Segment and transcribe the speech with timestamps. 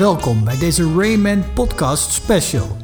[0.00, 2.76] Welkom bij deze Rayman Podcast Special.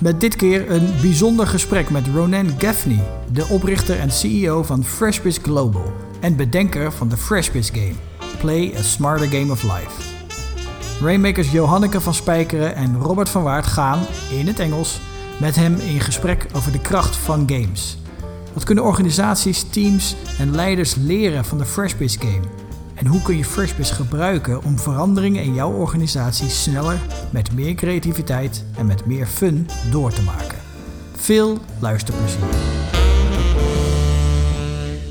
[0.00, 5.38] Met dit keer een bijzonder gesprek met Ronan Gaffney, de oprichter en CEO van FreshBiz
[5.42, 7.94] Global en bedenker van de FreshBiz Game,
[8.38, 10.12] Play a Smarter Game of Life.
[11.04, 13.98] Rainmakers Johanneke van Spijkeren en Robert van Waard gaan,
[14.30, 15.00] in het Engels,
[15.40, 17.98] met hem in gesprek over de kracht van games.
[18.52, 22.63] Wat kunnen organisaties, teams en leiders leren van de FreshBiz Game?
[22.94, 27.00] En hoe kun je FreshBiz gebruiken om veranderingen in jouw organisatie sneller,
[27.32, 30.58] met meer creativiteit en met meer fun door te maken?
[31.12, 32.48] Veel luisterplezier.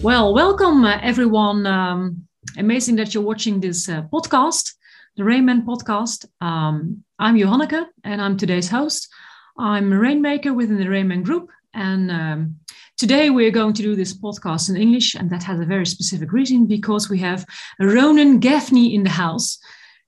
[0.01, 1.69] Well, welcome uh, everyone.
[1.69, 2.27] Um,
[2.57, 4.77] amazing that you're watching this uh, podcast,
[5.13, 6.27] the Rainman podcast.
[6.37, 9.15] Um, I'm Johanneke and I'm today's host.
[9.59, 11.49] I'm a rainmaker within the Rainman Group.
[11.71, 12.55] And um,
[12.97, 15.15] today we're going to do this podcast in English.
[15.15, 17.45] And that has a very specific reason because we have
[17.81, 19.59] Ronen Gafni in the house.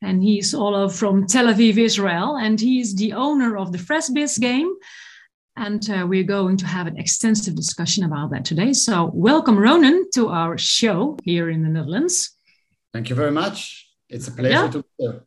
[0.01, 2.37] And he's all of from Tel Aviv, Israel.
[2.37, 4.71] And he is the owner of the FreshBiz game.
[5.57, 8.73] And uh, we're going to have an extensive discussion about that today.
[8.73, 12.35] So, welcome, Ronan, to our show here in the Netherlands.
[12.91, 13.87] Thank you very much.
[14.09, 14.69] It's a pleasure yeah.
[14.69, 15.23] to be here.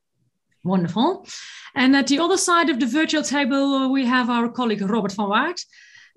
[0.65, 1.27] Wonderful.
[1.75, 5.29] And at the other side of the virtual table, we have our colleague Robbert van
[5.29, 5.61] Waart.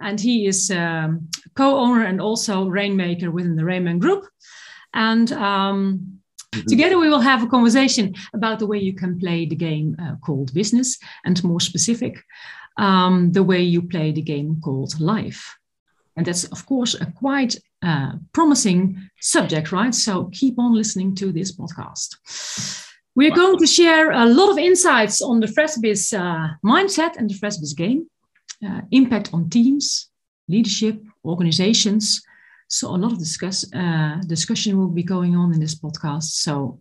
[0.01, 4.25] And he is um, co owner and also rainmaker within the Rainmen Group.
[4.93, 6.19] And um,
[6.53, 6.67] mm-hmm.
[6.67, 10.15] together we will have a conversation about the way you can play the game uh,
[10.25, 12.23] called business, and more specific,
[12.77, 15.55] um, the way you play the game called life.
[16.17, 19.95] And that's, of course, a quite uh, promising subject, right?
[19.95, 22.15] So keep on listening to this podcast.
[23.15, 27.33] We're going to share a lot of insights on the FreshBiz uh, mindset and the
[27.33, 28.07] FreshBiz game,
[28.65, 30.09] uh, impact on teams,
[30.47, 32.21] leadership, organizations.
[32.67, 36.23] So a lot of discuss, uh, discussion will be going on in this podcast.
[36.23, 36.79] So,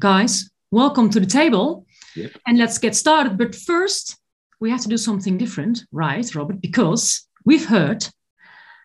[0.00, 2.32] guys, welcome to the table, yep.
[2.46, 3.36] and let's get started.
[3.36, 4.16] But first,
[4.60, 6.60] we have to do something different, right, Robbert?
[6.60, 8.06] Because we've heard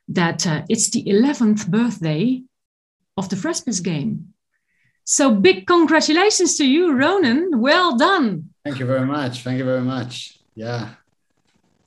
[0.07, 2.43] that uh, it's the 11th birthday
[3.17, 4.33] of the FreshBiz game.
[5.03, 7.59] So big congratulations to you, Ronen.
[7.59, 8.49] Well done.
[8.65, 9.43] Thank you very much.
[9.43, 10.39] Thank you very much.
[10.55, 10.89] Yeah.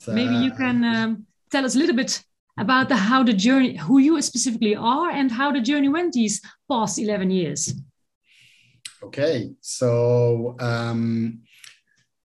[0.07, 2.23] Uh, Maybe you can um, tell us a little bit
[2.57, 6.41] about the, how the journey, who you specifically are, and how the journey went these
[6.69, 7.73] past 11 years.
[9.03, 9.51] Okay.
[9.61, 11.41] So, um,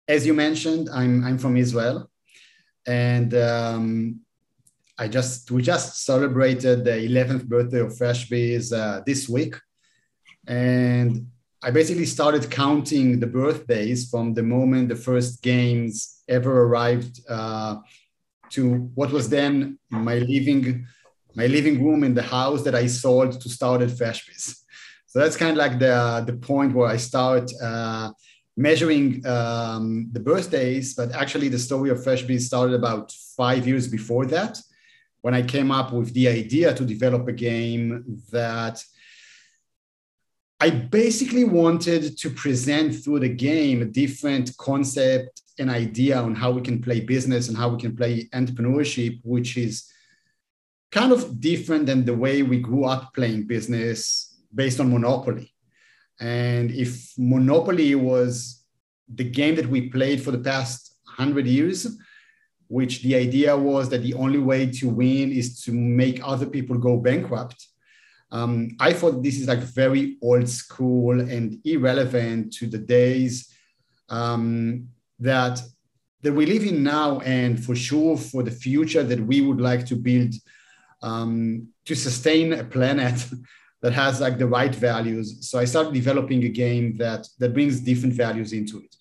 [0.09, 2.11] as you mentioned, I'm, I'm from Israel.
[2.87, 4.21] And um,
[4.99, 9.57] I just we just celebrated the 11th birthday of FreshBiz uh, this week.
[10.47, 11.27] And
[11.67, 17.79] I basically started counting the birthdays from the moment the first games ever arrived uh,
[18.51, 20.87] to what was then my living
[21.35, 24.45] my living room in the house that I sold to start at FreshBiz.
[25.09, 28.13] So that's kind of like the the point where I start uh,
[28.57, 30.95] measuring um, the birthdays.
[30.95, 34.57] But actually, the story of FreshBiz started about five years before that,
[35.23, 38.77] when I came up with the idea to develop a game that
[40.59, 46.51] I basically wanted to present through the game a different concept and idea on how
[46.51, 49.91] we can play business and how we can play entrepreneurship, which is
[50.91, 55.53] kind of different than the way we grew up playing business based on Monopoly.
[56.21, 58.65] And if Monopoly was
[59.15, 61.87] the game that we played for the past 100 years,
[62.69, 66.79] which the idea was that the only way to win is to make other people
[66.79, 67.67] go bankrupt
[68.33, 73.53] um, I thought this is like very old school and irrelevant to the days
[74.09, 74.89] um,
[75.21, 75.63] that
[76.23, 79.87] that we live in now, and for sure for the future that we would like
[79.87, 80.35] to build
[81.03, 83.25] um, to sustain a planet
[83.83, 85.49] that has like the right values.
[85.49, 88.97] So I started developing a game that that brings different values into it,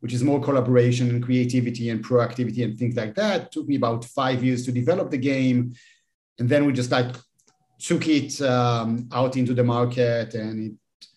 [0.00, 3.40] which is more collaboration and creativity and proactivity and things like that.
[3.42, 5.72] It took me about five years to develop the game,
[6.38, 7.14] and then we just like
[7.78, 11.08] took it um, out into the market and it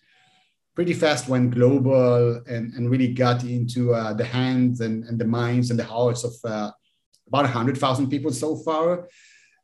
[0.74, 5.24] pretty fast went global and, and really got into uh, the hands and, and the
[5.24, 6.70] minds and the hearts of uh,
[7.28, 9.08] about 100,000 people so far.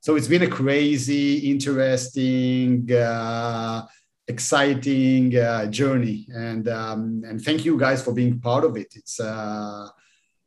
[0.00, 3.86] So it's been a crazy, interesting, uh,
[4.28, 6.28] exciting uh, journey.
[6.34, 8.92] And, um, and thank you guys for being part of it.
[8.94, 9.88] It's, uh,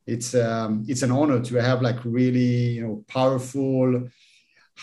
[0.06, 4.08] it's, um, it's an honor to have like really you know, powerful,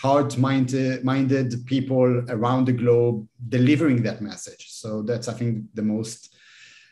[0.02, 4.64] heart-minded minded people around the globe delivering that message.
[4.70, 6.34] So that's i think the most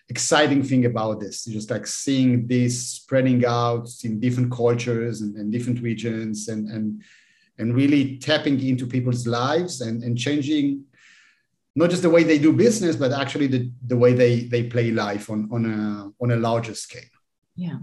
[0.08, 5.50] exciting thing about this just like seeing this spreading out in different cultures and, and
[5.50, 7.03] different regions and, and
[7.58, 10.85] and really tapping into people's lives and, and changing
[11.75, 14.91] not just the way they do business but actually the, the way they they play
[14.91, 17.15] life on on a on a larger scale
[17.56, 17.79] Yeah.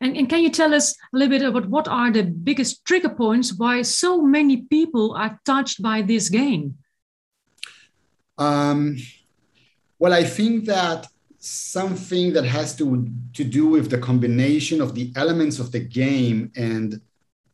[0.00, 3.08] And, and can you tell us a little bit about what are the biggest trigger
[3.08, 6.76] points why so many people are touched by this game?
[8.36, 8.98] Um,
[9.98, 11.06] well, I think that
[11.38, 16.52] something that has to, to do with the combination of the elements of the game
[16.56, 17.00] and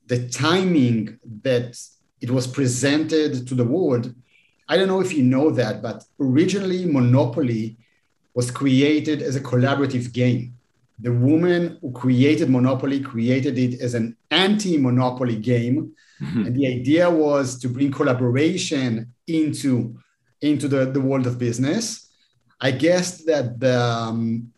[0.07, 1.79] the timing that
[2.21, 4.13] it was presented to the world.
[4.69, 7.77] I don't know if you know that, but originally Monopoly
[8.35, 10.55] was created as a collaborative game.
[11.00, 15.94] The woman who created Monopoly created it as an anti monopoly game.
[16.20, 16.47] Mm-hmm.
[16.47, 19.97] And the idea was to bring collaboration into,
[20.43, 22.11] into the, the world of business.
[22.61, 24.52] I guess that the, um,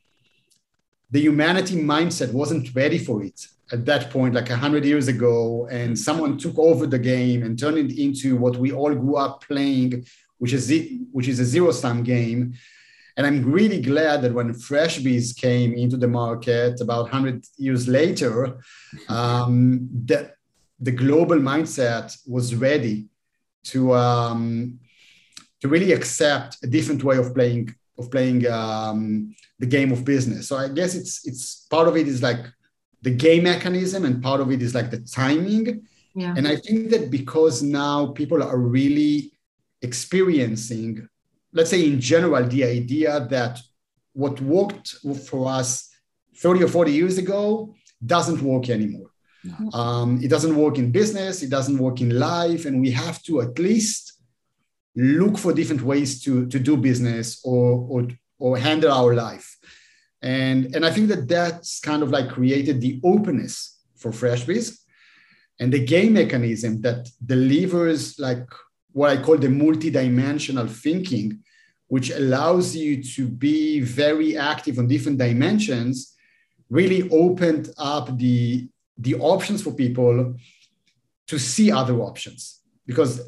[1.11, 5.99] the humanity mindset wasn't ready for it at that point, like 100 years ago, and
[5.99, 10.05] someone took over the game and turned it into what we all grew up playing,
[10.39, 10.73] which is,
[11.11, 12.55] which is a zero sum game.
[13.17, 18.59] And I'm really glad that when Freshbiz came into the market about 100 years later,
[19.09, 20.37] um, that
[20.81, 23.07] the global mindset was ready
[23.65, 24.81] to, um,
[25.61, 30.49] to really accept a different way of playing of playing um, the game of business.
[30.49, 32.45] So I guess it's it's part of it is like
[33.03, 35.87] the game mechanism, and part of it is like the timing.
[36.15, 36.35] Yeah.
[36.37, 39.33] And I think that because now people are really
[39.81, 41.09] experiencing
[41.53, 43.61] let's say in general, the idea that
[44.13, 44.97] what worked
[45.27, 45.89] for us
[46.37, 49.11] 30 or 40 years ago doesn't work anymore.
[49.45, 49.79] No.
[49.79, 53.41] Um, it doesn't work in business, it doesn't work in life, and we have to
[53.41, 54.13] at least
[54.95, 58.09] look for different ways to, to do business or, or,
[58.39, 59.57] or handle our life.
[60.21, 64.79] And, and I think that that's kind of like created the openness for FreshBiz
[65.59, 68.47] and the game mechanism that delivers like
[68.93, 71.41] what I call the multidimensional thinking,
[71.89, 76.15] which allows you to be very active on different dimensions,
[76.71, 78.69] really opened up the,
[78.99, 80.35] the options for people
[81.27, 82.61] to see other options.
[82.87, 83.21] Because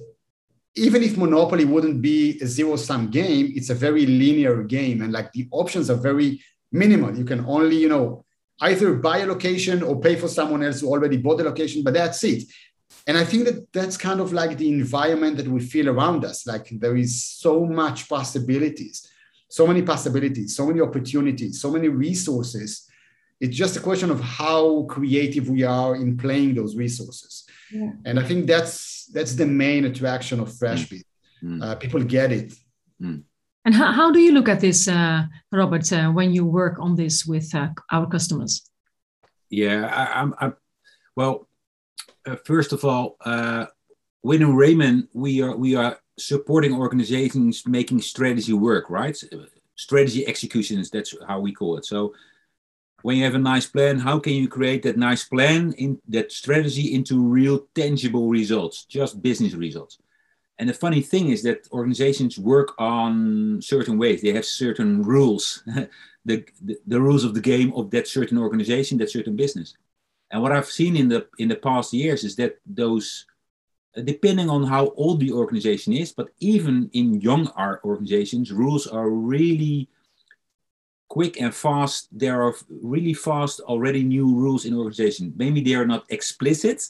[0.76, 5.02] even if Monopoly wouldn't be a zero sum game, it's a very linear game.
[5.02, 7.16] And like the options are very minimal.
[7.16, 8.24] You can only, you know,
[8.60, 11.94] either buy a location or pay for someone else who already bought the location, but
[11.94, 12.44] that's it
[13.06, 16.46] and i think that that's kind of like the environment that we feel around us.
[16.46, 19.08] Like there is so much possibilities
[19.48, 22.88] so many possibilities so many opportunities so many resources.
[23.40, 27.44] It's just a question of how creative we are in playing those resources.
[27.70, 27.92] Yeah.
[28.04, 31.02] and i think that's that's the main attraction of FreshBiz
[31.42, 31.62] mm.
[31.62, 32.52] uh, people get it.
[33.02, 33.22] Mm.
[33.64, 36.94] and how, how do you look at this uh, Robbert uh, when you work on
[36.94, 38.52] this with uh, our customers?
[39.50, 40.54] Yeah I, I'm, I'm
[41.16, 41.48] well
[42.44, 43.66] first of all, uh,
[44.22, 49.16] within Rainmen, we are we are supporting organizations making strategy work, right?
[49.76, 50.90] Strategy executions.
[50.90, 51.84] That's how we call it.
[51.84, 52.14] So
[53.02, 56.32] when you have a nice plan, how can you create that nice plan in that
[56.32, 59.98] strategy into real tangible results, just business results?
[60.58, 64.22] And the funny thing is that organizations work on certain ways.
[64.22, 65.62] They have certain rules,
[66.24, 69.76] the, the, the rules of the game of that certain organization, that certain business.
[70.34, 73.24] And what I've seen in the in the past years is that those,
[74.02, 77.46] depending on how old the organization is, but even in young
[77.84, 79.88] organizations, rules are really
[81.06, 82.08] quick and fast.
[82.10, 85.32] There are really fast already new rules in organization.
[85.36, 86.82] Maybe they are not explicit,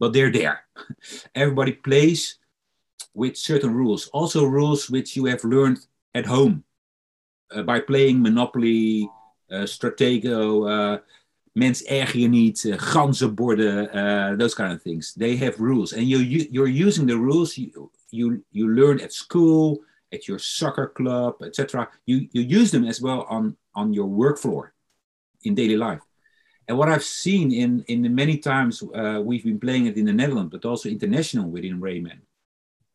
[0.00, 0.66] but they're there.
[1.36, 2.38] Everybody plays
[3.14, 4.08] with certain rules.
[4.08, 5.78] Also rules which you have learned
[6.16, 6.64] at home
[7.54, 9.08] uh, by playing Monopoly,
[9.52, 10.98] uh, Stratego, uh,
[11.52, 15.12] mens erger je niet, uh, ganzenborden, uh, those kind of things.
[15.12, 19.12] They have rules, and you, you you're using the rules you, you you learn at
[19.12, 21.88] school, at your soccer club, etc.
[22.04, 24.72] You you use them as well on on your work floor,
[25.42, 26.02] in daily life.
[26.66, 30.04] And what I've seen in in the many times uh, we've been playing it in
[30.04, 32.20] the Netherlands, but also international within Rainmen,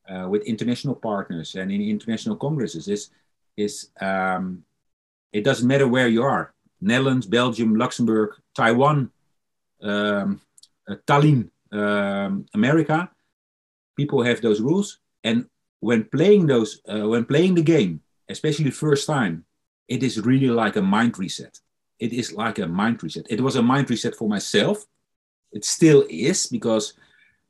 [0.10, 3.10] uh, with international partners and in international congresses, is
[3.57, 4.63] is um,
[5.31, 6.52] it doesn't matter where you are
[6.83, 9.11] Netherlands, Belgium, Luxembourg, Taiwan,
[9.81, 10.41] um,
[10.87, 13.09] uh, Tallinn, um, America.
[13.95, 15.45] People have those rules, and
[15.79, 19.45] when playing those, uh, when playing the game, especially the first time,
[19.87, 21.59] it is really like a mind reset.
[21.99, 23.27] It is like a mind reset.
[23.29, 24.85] It was a mind reset for myself.
[25.51, 26.93] It still is because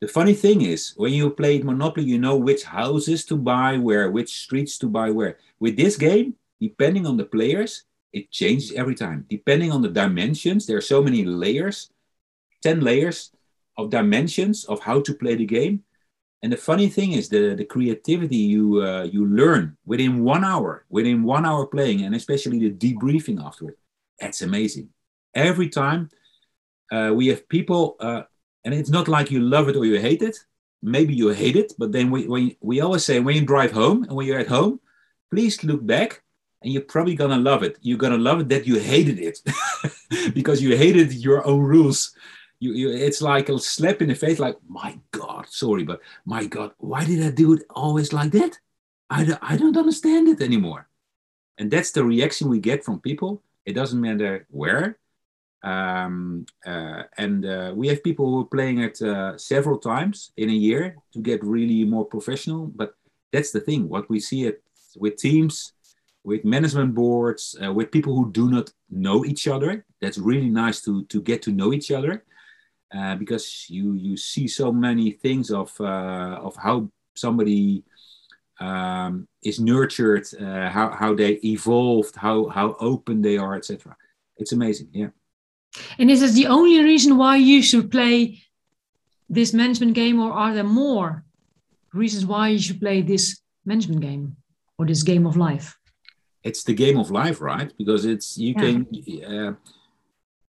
[0.01, 4.11] the funny thing is when you play Monopoly, you know which houses to buy where,
[4.11, 5.37] which streets to buy where.
[5.59, 7.83] With this game, depending on the players,
[8.13, 9.25] it changes every time.
[9.29, 11.89] Depending on the dimensions there are so many layers
[12.61, 13.31] 10 layers
[13.77, 15.83] of dimensions of how to play the game.
[16.41, 20.85] And the funny thing is the, the creativity you uh, you learn within one hour
[20.89, 23.75] within one hour playing and especially the debriefing afterward
[24.23, 24.89] that's amazing.
[25.35, 26.09] Every time
[26.91, 28.23] uh, we have people, uh,
[28.63, 30.37] and it's not like you love it or you hate it.
[30.81, 34.03] Maybe you hate it, but then we, we, we always say when you drive home
[34.03, 34.79] and when you're at home,
[35.29, 36.22] please look back
[36.63, 37.77] and you're probably gonna love it.
[37.81, 39.39] You're gonna love it that you hated it
[40.33, 42.15] because you hated your own rules.
[42.59, 46.45] You, you, it's like a slap in the face, like, my God, sorry, but my
[46.45, 48.57] God, why did I do it always like that?
[49.09, 50.87] I, I don't understand it anymore.
[51.57, 53.43] And that's the reaction we get from people.
[53.65, 54.97] It doesn't matter where.
[55.61, 60.49] Um, uh, and uh, we have people who are playing it uh, several times in
[60.49, 62.67] a year to get really more professional.
[62.67, 62.95] But
[63.31, 63.89] that's the thing.
[63.89, 64.63] What we see it
[64.95, 65.73] with teams,
[66.23, 69.85] with management boards, uh, with people who do not know each other.
[70.01, 72.23] That's really nice to to get to know each other,
[72.95, 77.83] uh, because you you see so many things of uh, of how somebody
[78.59, 83.95] um, is nurtured, uh, how, how they evolved, how, how open they are, etc.
[84.37, 85.09] It's amazing, yeah.
[85.97, 88.41] And is this the only reason why you should play
[89.29, 91.23] this management game, or are there more
[91.93, 94.37] reasons why you should play this management game
[94.77, 95.77] or this game of life?
[96.43, 97.71] It's the game of life, right?
[97.77, 98.61] Because it's you yeah.
[98.61, 99.57] can.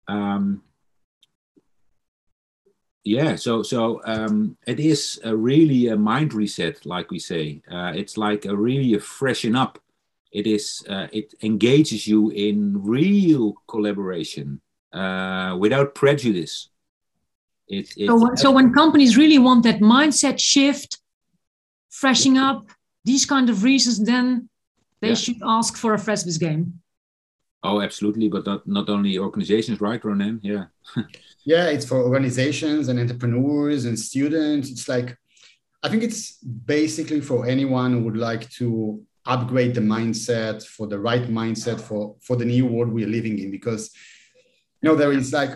[0.08, 0.64] Uh, um,
[3.04, 7.92] yeah so so um, it is a really a mind reset like we say uh,
[7.96, 9.80] it's like a really a freshen up
[10.32, 14.62] it is uh, it engages you in real collaboration
[14.94, 16.70] uh, without prejudice
[17.68, 21.00] it, it, so, so when companies really want that mindset shift
[21.90, 22.68] freshening up
[23.06, 24.50] these kind of reasons then
[25.02, 25.14] they yeah.
[25.14, 26.82] should ask for a FreshBiz game
[27.64, 30.66] oh absolutely but not, not only organizations right Ronen yeah
[31.46, 34.70] yeah, it's for organizations and entrepreneurs and students.
[34.70, 35.18] It's like,
[35.82, 41.00] I think it's basically for anyone who would like to upgrade the mindset for the
[41.00, 43.52] right mindset for, for the new world we're living in.
[43.52, 43.92] Because,
[44.82, 45.52] you know, there is like,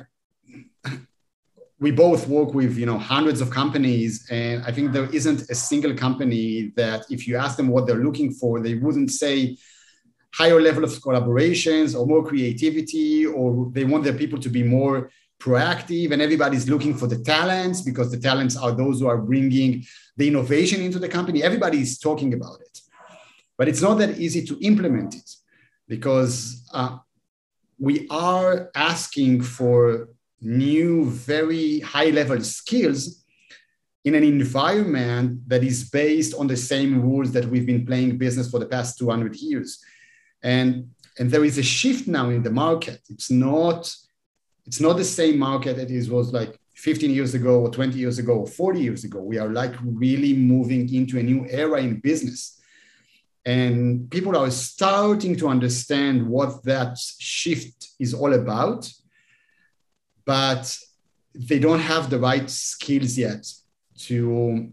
[1.83, 5.55] we both work with you know hundreds of companies and i think there isn't a
[5.69, 9.35] single company that if you ask them what they're looking for they wouldn't say
[10.33, 15.11] higher level of collaborations or more creativity or they want their people to be more
[15.43, 19.83] proactive and everybody's looking for the talents because the talents are those who are bringing
[20.15, 21.43] the innovation into the company.
[21.43, 22.79] Everybody is talking about it.
[23.57, 25.29] But it's not that easy to implement it
[25.87, 26.97] because uh,
[27.77, 30.09] we are asking for
[30.43, 33.23] new very high level skills
[34.05, 38.49] in an environment that is based on the same rules that we've been playing business
[38.49, 39.83] for the past 200 years
[40.43, 43.93] and and there is a shift now in the market it's not
[44.65, 48.19] it's not the same market that it was like 15 years ago or 20 years
[48.19, 49.21] ago or 40 years ago.
[49.21, 52.59] We are like really moving into a new era in business.
[53.45, 58.89] And people are starting to understand what that shift is all about,
[60.25, 60.75] but
[61.35, 63.45] they don't have the right skills yet
[63.97, 64.71] to,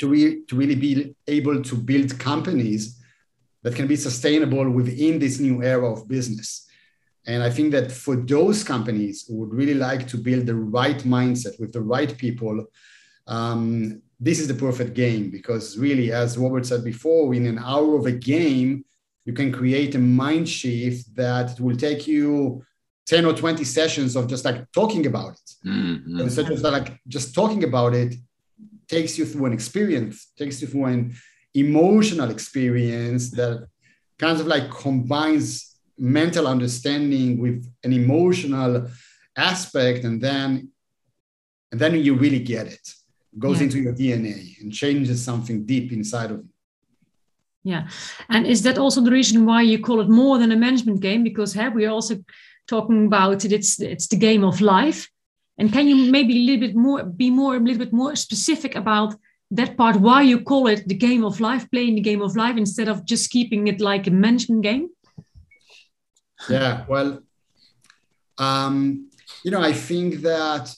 [0.00, 3.00] to, re- to really be able to build companies
[3.62, 6.66] that can be sustainable within this new era of business.
[7.26, 10.98] And I think that for those companies who would really like to build the right
[11.00, 12.64] mindset with the right people,
[13.26, 17.96] um, this is the perfect game because really, as Robbert said before, in an hour
[17.96, 18.84] of a game,
[19.24, 22.64] you can create a mind shift that will take you
[23.08, 25.68] 10 or 20 sessions of just like talking about it.
[25.68, 26.20] Mm-hmm.
[26.20, 28.14] And such as like just talking about it
[28.86, 31.14] takes you through an experience, takes you through an
[31.54, 33.66] emotional experience that
[34.18, 38.88] kind of like combines mental understanding with an emotional
[39.36, 40.70] aspect and then
[41.70, 42.86] and then you really get it,
[43.32, 43.64] it goes yeah.
[43.64, 46.48] into your dna and changes something deep inside of you
[47.64, 47.88] yeah
[48.28, 51.22] and is that also the reason why you call it more than a management game
[51.24, 52.16] because hey, we're also
[52.68, 55.08] talking about it it's it's the game of life
[55.58, 58.74] and can you maybe a little bit more be more a little bit more specific
[58.74, 59.14] about
[59.50, 62.56] that part why you call it the game of life playing the game of life
[62.56, 64.88] instead of just keeping it like a management game
[66.48, 67.22] yeah, well,
[68.38, 69.10] um,
[69.42, 70.74] you know, I think that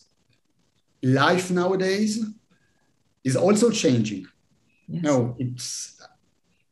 [1.02, 2.24] life nowadays
[3.24, 4.26] is also changing.
[4.88, 5.02] Yes.
[5.02, 5.99] No, it's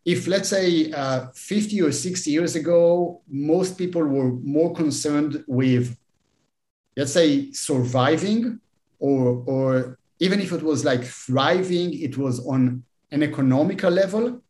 [0.09, 5.99] if let's say uh, 50 or 60 years ago, most people were more concerned with,
[6.97, 8.59] let's say, surviving,
[8.99, 14.41] or or even if it was like thriving, it was on an economical level.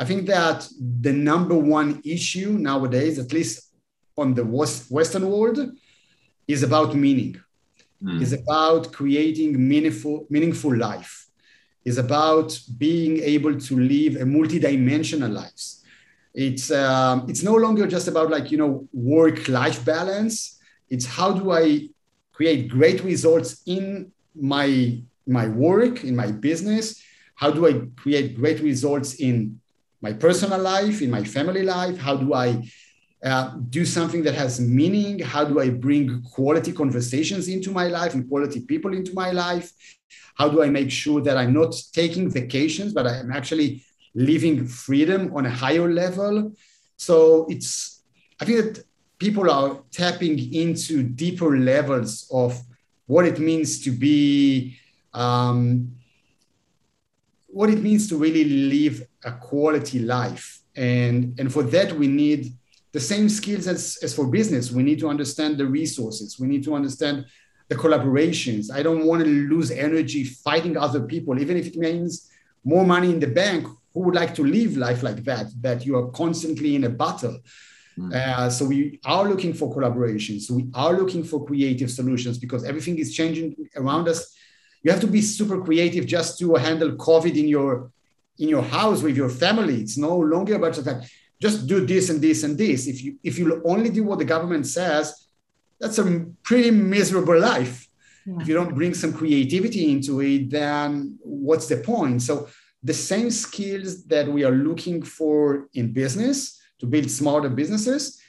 [0.00, 0.68] I think that
[1.02, 3.72] the number one issue nowadays, at least
[4.16, 5.58] on the Western world
[6.48, 7.40] is about meaning,
[8.02, 8.20] mm.
[8.20, 11.27] is about creating meaningful, meaningful life,
[11.84, 15.84] is about being able to live a multidimensional lives.
[16.34, 20.58] It's um, it's no longer just about like you know work-life balance.
[20.88, 21.88] It's how do I
[22.32, 27.02] create great results in my my work, in my business?
[27.34, 29.60] How do I create great results in
[30.00, 31.98] my personal life, in my family life?
[31.98, 32.62] How do I
[33.24, 35.18] uh, do something that has meaning?
[35.18, 39.72] How do I bring quality conversations into my life and quality people into my life?
[40.36, 43.84] How do I make sure that I'm not taking vacations, but I'm actually
[44.14, 46.52] living freedom on a higher level?
[46.96, 48.02] So it's,
[48.40, 48.84] I think that
[49.18, 52.60] people are tapping into deeper levels of
[53.06, 54.76] what it means to be,
[55.12, 55.92] um,
[57.48, 60.62] what it means to really live a quality life.
[60.76, 62.52] And, and for that, we need
[62.92, 64.70] the same skills as, as for business.
[64.70, 66.38] We need to understand the resources.
[66.38, 67.26] We need to understand
[67.68, 68.72] the collaborations.
[68.72, 72.30] I don't want to lose energy fighting other people, even if it means
[72.64, 73.66] more money in the bank.
[73.94, 75.46] Who would like to live life like that?
[75.60, 77.38] That you are constantly in a battle.
[77.98, 78.14] Mm.
[78.14, 80.50] Uh, so we are looking for collaborations.
[80.50, 84.34] We are looking for creative solutions because everything is changing around us.
[84.82, 87.90] You have to be super creative just to handle COVID in your
[88.38, 89.80] in your house with your family.
[89.80, 91.02] It's no longer about like
[91.40, 92.86] just do this and this and this.
[92.86, 95.28] If you if you only do what the government says,
[95.80, 97.88] that's a pretty miserable life.
[98.26, 98.36] Yeah.
[98.40, 102.22] If you don't bring some creativity into it, then what's the point?
[102.22, 102.48] So
[102.82, 108.20] the same skills that we are looking for in business to build smarter businesses,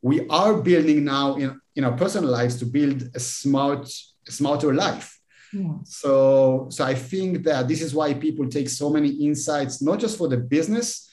[0.00, 3.88] we are building now in, in our personal lives to build a smart,
[4.26, 5.20] a smarter life.
[5.52, 5.74] Yeah.
[5.84, 10.18] So, so I think that this is why people take so many insights, not just
[10.18, 11.11] for the business,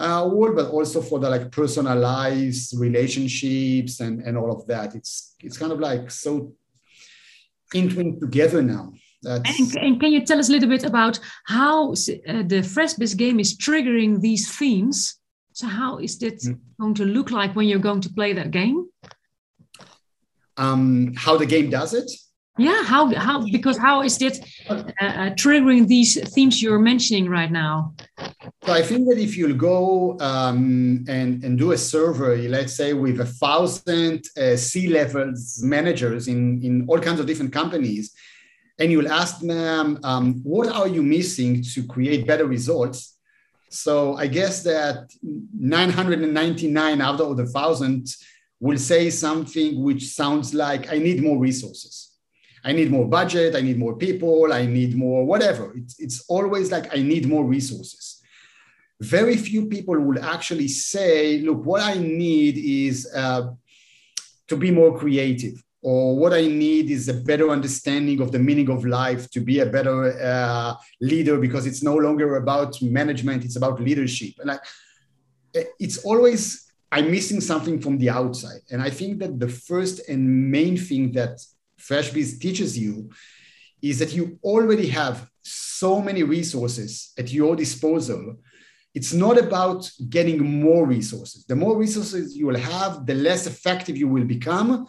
[0.00, 4.94] uh, world, but also for the like personalized relationships and, and all of that.
[4.94, 6.52] It's it's kind of like so
[7.74, 8.92] entwined together now.
[9.22, 13.38] And, and, can you tell us a little bit about how uh, the FreshBiz game
[13.38, 15.18] is triggering these themes?
[15.52, 16.58] So how is that mm.
[16.80, 18.88] going to look like when you're going to play that game?
[20.56, 22.10] Um, how the game does it?
[22.58, 27.50] Yeah, how how because how is it uh, uh, triggering these themes you're mentioning right
[27.50, 27.94] now?
[28.64, 32.92] So I think that if you'll go um, and, and do a survey, let's say
[32.92, 38.12] with a thousand uh, C-levels managers in, in all kinds of different companies,
[38.78, 43.16] and you'll ask them, um, what are you missing to create better results?
[43.68, 48.08] So I guess that 999 out of the thousand
[48.58, 52.09] will say something which sounds like, I need more resources.
[52.64, 53.56] I need more budget.
[53.56, 54.52] I need more people.
[54.52, 55.72] I need more whatever.
[55.76, 58.20] It's, it's always like, I need more resources
[59.00, 63.50] very few people will actually say, look, what I need is uh,
[64.46, 68.68] to be more creative, or what I need is a better understanding of the meaning
[68.68, 73.56] of life to be a better uh, leader because it's no longer about management, it's
[73.56, 74.34] about leadership.
[74.38, 74.58] And I,
[75.78, 78.60] it's always, I'm missing something from the outside.
[78.70, 81.40] And I think that the first and main thing that
[81.80, 83.10] FreshBiz teaches you
[83.82, 88.36] is that you already have so many resources at your disposal
[88.94, 91.44] it's not about getting more resources.
[91.44, 94.86] The more resources you will have, the less effective you will become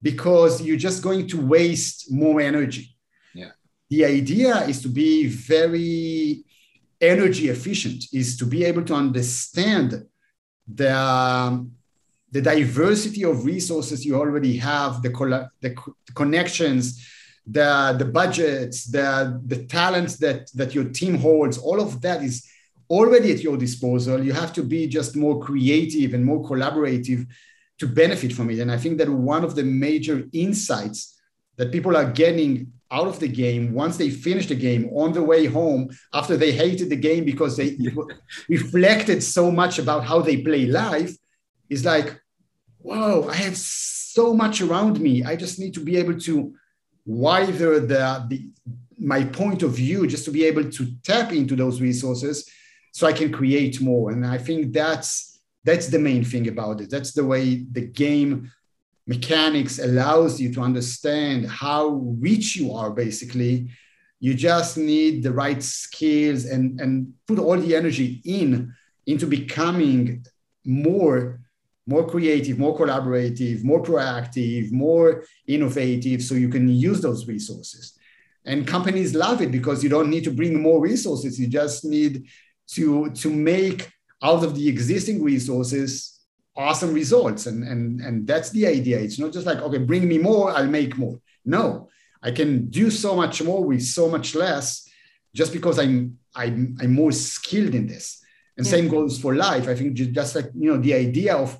[0.00, 2.96] because you're just going to waste more energy.
[3.34, 3.50] Yeah.
[3.90, 6.44] The idea is to be very
[7.00, 10.04] energy efficient, is to be able to understand
[10.72, 11.72] the, um,
[12.32, 15.10] the diversity of resources you already have, the,
[15.60, 15.76] the
[16.14, 17.06] connections,
[17.46, 22.48] the, the budgets, the, the talents that, that your team holds, all of that is
[22.88, 24.24] already at your disposal.
[24.24, 27.26] You have to be just more creative and more collaborative
[27.78, 28.60] to benefit from it.
[28.60, 31.20] And I think that one of the major insights
[31.56, 35.22] that people are getting out of the game once they finish the game on the
[35.22, 37.76] way home after they hated the game because they
[38.48, 41.14] reflected so much about how they play life
[41.70, 42.21] is like
[42.82, 46.54] whoa i have so much around me i just need to be able to
[47.04, 48.50] wither the, the
[48.98, 52.48] my point of view just to be able to tap into those resources
[52.92, 54.10] so I can create more.
[54.12, 56.90] And I think that's that's the main thing about it.
[56.90, 58.50] That's the way the game
[59.06, 61.88] mechanics allows you to understand how
[62.20, 63.68] rich you are basically
[64.20, 68.72] you just need the right skills and and put all the energy in
[69.06, 70.24] into becoming
[70.64, 71.40] more
[71.86, 77.98] more creative more collaborative more proactive more innovative so you can use those resources
[78.44, 82.26] and companies love it because you don't need to bring more resources you just need
[82.68, 83.92] to, to make
[84.22, 86.12] out of the existing resources
[86.56, 87.46] awesome results.
[87.46, 88.98] And, and, and that's the idea.
[89.00, 91.20] It's not just like, okay, bring me more, I'll make more.
[91.44, 91.88] No,
[92.22, 94.88] I can do so much more with so much less
[95.34, 98.22] just because I'm, I'm, I'm more skilled in this.
[98.56, 98.70] And yeah.
[98.70, 99.66] same goes for life.
[99.66, 101.58] I think just like, you know, the idea of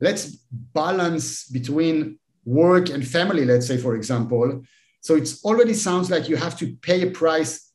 [0.00, 0.36] let's
[0.74, 4.62] balance between work and family, let's say, for example.
[5.00, 7.72] So it already sounds like you have to pay a price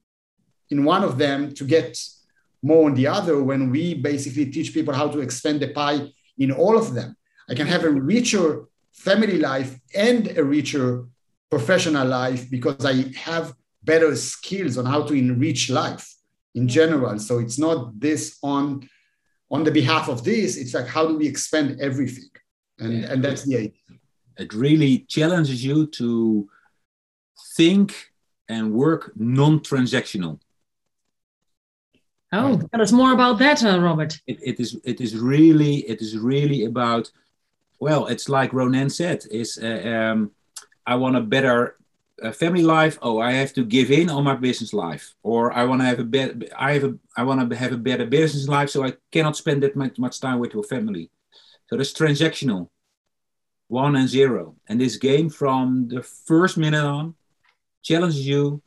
[0.69, 1.97] in one of them to get
[2.62, 6.07] more on the other when we basically teach people how to expand the pie
[6.38, 7.15] in all of them.
[7.49, 11.05] I can have a richer family life and a richer
[11.49, 16.15] professional life because I have better skills on how to enrich life
[16.55, 17.19] in general.
[17.19, 18.89] So it's not this on
[19.51, 20.58] on the behalf of this.
[20.58, 22.29] It's like how do we expand everything,
[22.79, 23.99] and yeah, and that's the idea.
[24.38, 26.49] It really challenges you to
[27.56, 28.12] think
[28.49, 30.39] and work non-transactional.
[32.32, 34.19] Oh, tell us more about that, uh, Robbert.
[34.25, 37.12] It, it is it is really it is really about
[37.79, 40.32] well, it's like Ronen said, is uh, um,
[40.86, 41.75] I want a better
[42.32, 42.97] family life.
[43.02, 45.99] Oh, I have to give in on my business life, or I want to have
[45.99, 46.36] a better.
[46.58, 46.93] I have a.
[47.17, 50.19] I want to have a better business life, so I cannot spend that much, much
[50.19, 51.10] time with your family.
[51.67, 52.69] So that's transactional,
[53.67, 54.56] one and zero.
[54.67, 57.15] And this game, from the first minute on,
[57.82, 58.62] challenges you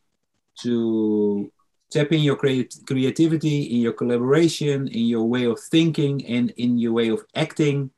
[0.62, 1.52] to
[1.90, 6.78] tap in your creat- creativity, in your collaboration, in your way of thinking, and in
[6.78, 7.90] your way of acting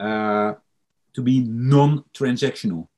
[0.00, 0.54] uh,
[1.14, 2.88] to be non-transactional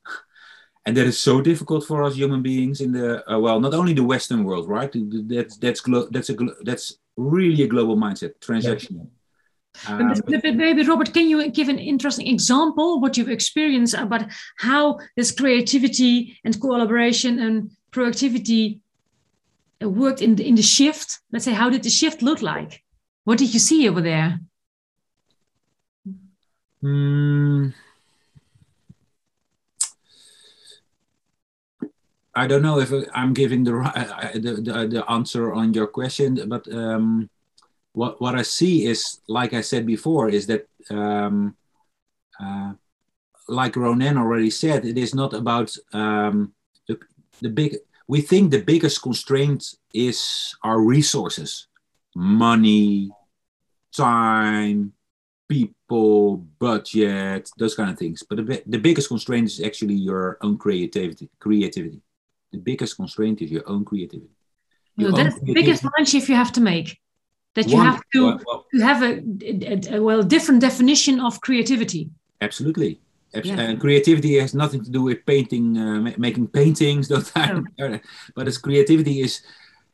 [0.88, 3.92] and that is so difficult for us human beings in the uh, well not only
[3.92, 4.90] the western world right?
[5.28, 9.06] That's that's that's a that's really a global mindset transactional.
[9.86, 10.14] Um,
[10.64, 14.24] maybe Robbert can you give an interesting example what you've experienced about
[14.56, 18.80] how this creativity and collaboration and proactivity
[19.82, 21.20] uh, worked in the, in the shift?
[21.32, 22.82] Let's say how did the shift look like?
[23.24, 24.40] What did you see over there?
[26.82, 27.74] Mm,
[32.38, 33.72] I don't know if I'm giving the,
[34.34, 37.28] the, the, the answer on your question, but um,
[37.92, 41.56] what, what I see is, like I said before, is that, um,
[42.38, 42.74] uh,
[43.48, 46.52] like Ronen already said, it is not about um,
[46.86, 46.98] the,
[47.40, 51.66] the big, we think the biggest constraint is our resources,
[52.14, 53.10] money,
[53.96, 54.92] time,
[55.48, 58.22] people, budget, those kind of things.
[58.22, 61.28] But the, the biggest constraint is actually your own creativity.
[61.40, 62.00] Creativity.
[62.52, 64.30] The biggest constraint is your own creativity.
[64.96, 66.98] Your no, that's the biggest mind shift you have to make.
[67.54, 71.20] That you One, have to, well, well, to have a, a, a, well different definition
[71.20, 72.10] of creativity.
[72.40, 73.00] Absolutely.
[73.34, 73.60] Yeah.
[73.60, 77.08] And creativity has nothing to do with painting, uh, making paintings.
[77.12, 77.98] Those no.
[78.34, 79.42] but its creativity is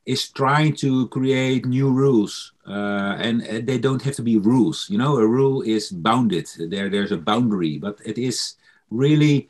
[0.07, 4.87] is trying to create new rules uh, and uh, they don't have to be rules
[4.90, 8.57] you know a rule is bounded there there's a boundary but it is
[8.90, 9.49] really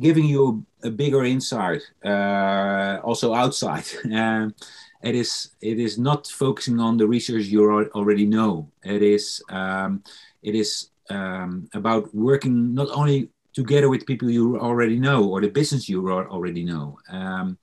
[0.00, 3.84] giving you a bigger insight uh, also outside.
[4.12, 4.54] Um,
[5.02, 8.70] it is it is not focusing on the research you already know.
[8.82, 10.02] It is um,
[10.42, 15.48] it is um, about working not only together with people you already know or the
[15.48, 16.98] business you already know.
[17.10, 17.58] Um,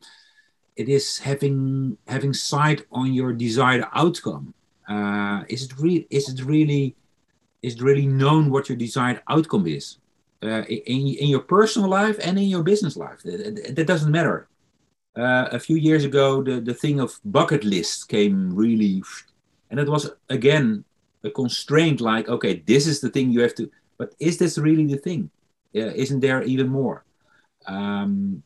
[0.76, 4.54] it is having having sight on your desired outcome.
[4.88, 6.96] Uh, is it really is it really
[7.64, 9.98] is it really known what your desired outcome is
[10.44, 13.22] uh, in, in your personal life and in your business life?
[13.24, 14.48] That, that doesn't matter.
[15.18, 19.04] Uh, a few years ago, the, the thing of bucket list came really,
[19.70, 20.86] and it was again
[21.24, 24.86] a constraint like, okay, this is the thing you have to, but is this really
[24.86, 25.30] the thing?
[25.74, 27.04] Yeah, isn't there even more?
[27.68, 28.44] Um,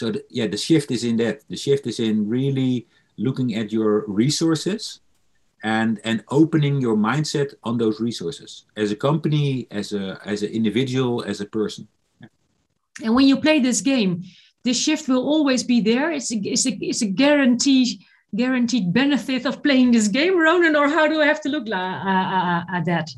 [0.00, 2.86] so the, yeah the shift is in that the shift is in really
[3.18, 5.00] looking at your resources
[5.62, 10.50] and and opening your mindset on those resources as a company as a as an
[10.50, 11.86] individual as a person.
[13.02, 14.24] And when you play this game
[14.64, 16.10] this shift will always be there.
[16.10, 18.00] It's a, it's a, it's a guaranteed
[18.36, 21.74] guaranteed benefit of playing this game Ronen or how do i have to look uh,
[21.74, 23.10] uh, at that?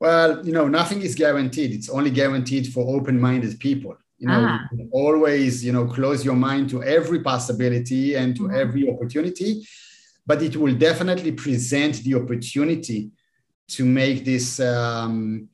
[0.00, 1.72] Well you know nothing is guaranteed.
[1.72, 3.96] It's only guaranteed for open-minded people.
[4.18, 4.68] You know ah.
[4.72, 8.60] you always you know close your mind to every possibility and to mm-hmm.
[8.62, 9.66] every opportunity
[10.28, 13.10] but it will definitely present the opportunity
[13.66, 15.48] to make this um,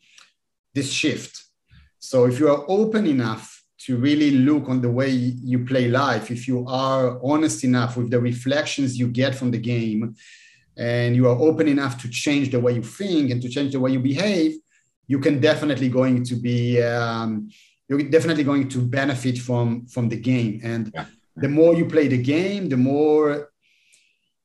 [0.75, 1.35] this shift
[1.99, 5.11] so if you are open enough to really look on the way
[5.53, 9.63] you play life if you are honest enough with the reflections you get from the
[9.73, 10.15] game
[10.77, 13.81] and you are open enough to change the way you think and to change the
[13.81, 14.53] way you behave
[15.07, 17.49] you can definitely going to be um,
[17.89, 21.07] you're definitely going to benefit from from the game and yeah.
[21.37, 23.51] the more you play the game the more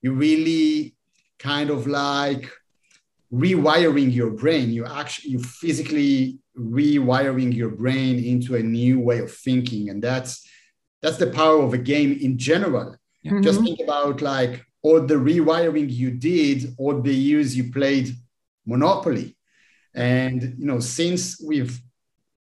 [0.01, 0.95] you really
[1.37, 2.51] kind of like
[3.31, 9.31] rewiring your brain you actually you physically rewiring your brain into a new way of
[9.31, 10.47] thinking and that's
[11.01, 13.41] that's the power of a game in general mm-hmm.
[13.41, 18.09] just think about like all the rewiring you did all the years you played
[18.65, 19.37] monopoly
[19.93, 21.79] and you know since we've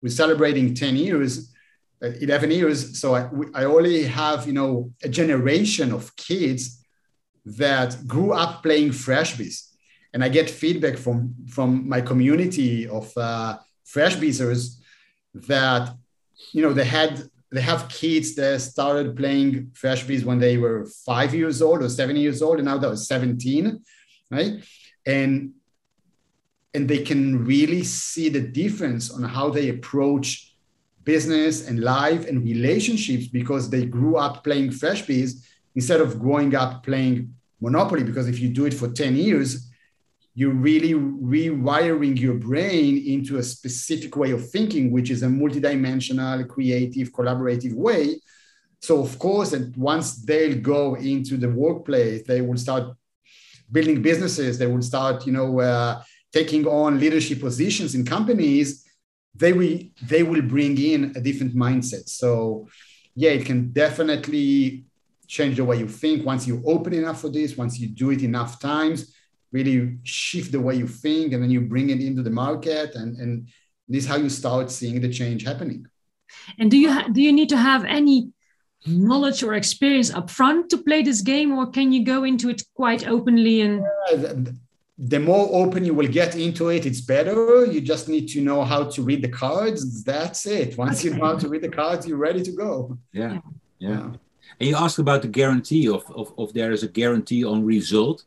[0.02, 1.54] we're celebrating 10 years,
[2.04, 3.00] uh, 11 years.
[3.00, 6.81] So I, I only have, you know, a generation of kids
[7.46, 9.70] that grew up playing Freshbiz.
[10.14, 14.78] And I get feedback from, from my community of uh, Freshbizers
[15.34, 15.94] that,
[16.52, 21.36] you know, they had they have kids that started playing Freshbiz when they were five
[21.36, 23.82] years old or seven years old, and now they're 17,
[24.30, 24.64] right?
[25.06, 25.52] And
[26.74, 30.56] and they can really see the difference on how they approach
[31.04, 36.84] business and life and relationships because they grew up playing Freshbiz instead of growing up
[36.84, 38.04] playing Monopoly.
[38.04, 39.70] Because if you do it for 10 years,
[40.34, 46.48] you're really rewiring your brain into a specific way of thinking, which is a multidimensional,
[46.48, 48.20] creative, collaborative way.
[48.80, 52.96] So, of course, that once they'll go into the workplace, they will start
[53.72, 54.58] building businesses.
[54.58, 56.02] They will start, you know, uh,
[56.34, 58.86] taking on leadership positions in companies.
[59.36, 62.10] They will they will bring in a different mindset.
[62.10, 62.68] So,
[63.16, 64.86] yeah, it can definitely
[65.38, 66.26] change the way you think.
[66.26, 67.58] Once you open enough for this.
[67.64, 69.00] Once you do it enough times
[69.52, 73.18] really shift the way you think and then you bring it into the market and,
[73.18, 73.48] and
[73.88, 75.86] this is how you start seeing the change happening.
[76.58, 78.32] And do you ha- do you need to have any
[78.86, 82.62] knowledge or experience up front to play this game or can you go into it
[82.74, 83.84] quite openly and
[84.98, 87.66] the more open you will get into it it's better.
[87.66, 90.04] You just need to know how to read the cards.
[90.04, 90.78] That's it.
[90.78, 91.10] Once okay.
[91.10, 92.98] you know how to read the cards you're ready to go.
[93.12, 93.34] Yeah.
[93.34, 94.10] Yeah, yeah.
[94.60, 98.26] And you asked about the guarantee of, of, of there is a guarantee on result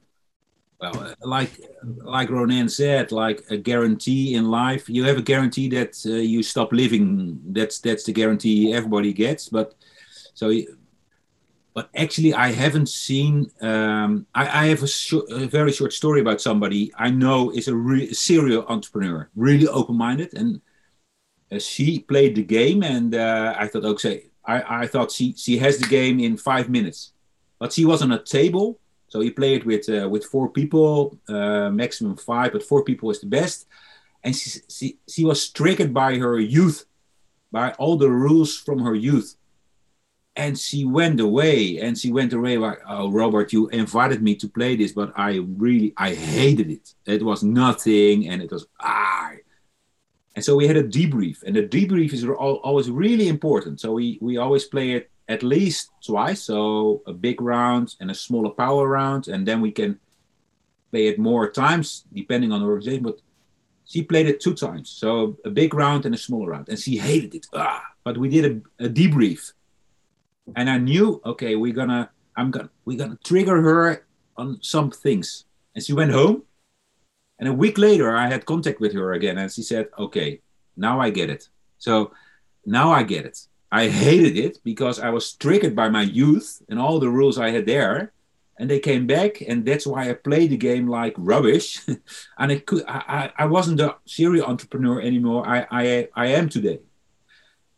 [0.92, 5.96] well, like like Ronen said, like a guarantee in life, you have a guarantee that
[6.07, 7.40] uh, you stop living.
[7.46, 9.48] That's that's the guarantee everybody gets.
[9.48, 9.74] But
[10.35, 10.53] so,
[11.74, 13.50] but actually, I haven't seen.
[13.61, 17.74] Um, I, I have a, a, very short story about somebody I know is a,
[17.74, 20.61] re- serial entrepreneur, really open-minded, and
[21.53, 25.59] uh, she played the game, and uh, I thought, okay, I, I thought she she
[25.59, 27.12] has the game in five minutes,
[27.59, 28.78] but she was on a table
[29.14, 33.20] so he played with uh, with four people, uh, maximum five, but four people was
[33.20, 33.68] the best.
[34.24, 36.85] And she, she, she was triggered by her youth,
[37.52, 39.37] by all the rules from her youth.
[40.35, 44.48] And she went away and she went away like, oh, Robbert, you invited me to
[44.48, 46.94] play this, but I really, I hated it.
[47.07, 49.30] It was nothing and it was, ah.
[50.35, 53.81] And so we had a debrief and the debrief is always really important.
[53.81, 56.42] So we, we always play it at least twice.
[56.42, 59.99] So a big round and a smaller power round, and then we can
[60.90, 63.05] play it more times depending on the organization.
[63.05, 63.20] But
[63.87, 66.97] she played it two times, so a big round and a smaller round, and she
[66.97, 67.47] hated it.
[67.53, 68.44] Ah, but we did
[68.81, 69.53] a, a debrief,
[70.57, 75.44] and I knew, okay, we're gonna, I'm gonna, we're gonna trigger her on some things,
[75.75, 76.44] and she went home.
[77.38, 80.40] And a week later, I had contact with her again, and she said, "Okay,
[80.77, 81.49] now I get it.
[81.79, 82.12] So
[82.64, 83.38] now I get it.
[83.70, 87.51] I hated it because I was triggered by my youth and all the rules I
[87.51, 88.12] had there.
[88.57, 91.81] And they came back, and that's why I played the game like rubbish.
[92.38, 95.44] and it could, I, I wasn't a serial entrepreneur anymore.
[95.44, 96.79] I, I, I am today.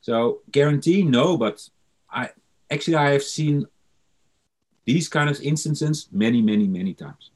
[0.02, 1.66] So guarantee no, but
[2.10, 2.28] I
[2.70, 3.66] actually I have seen
[4.84, 7.30] these kind of instances many, many, many times.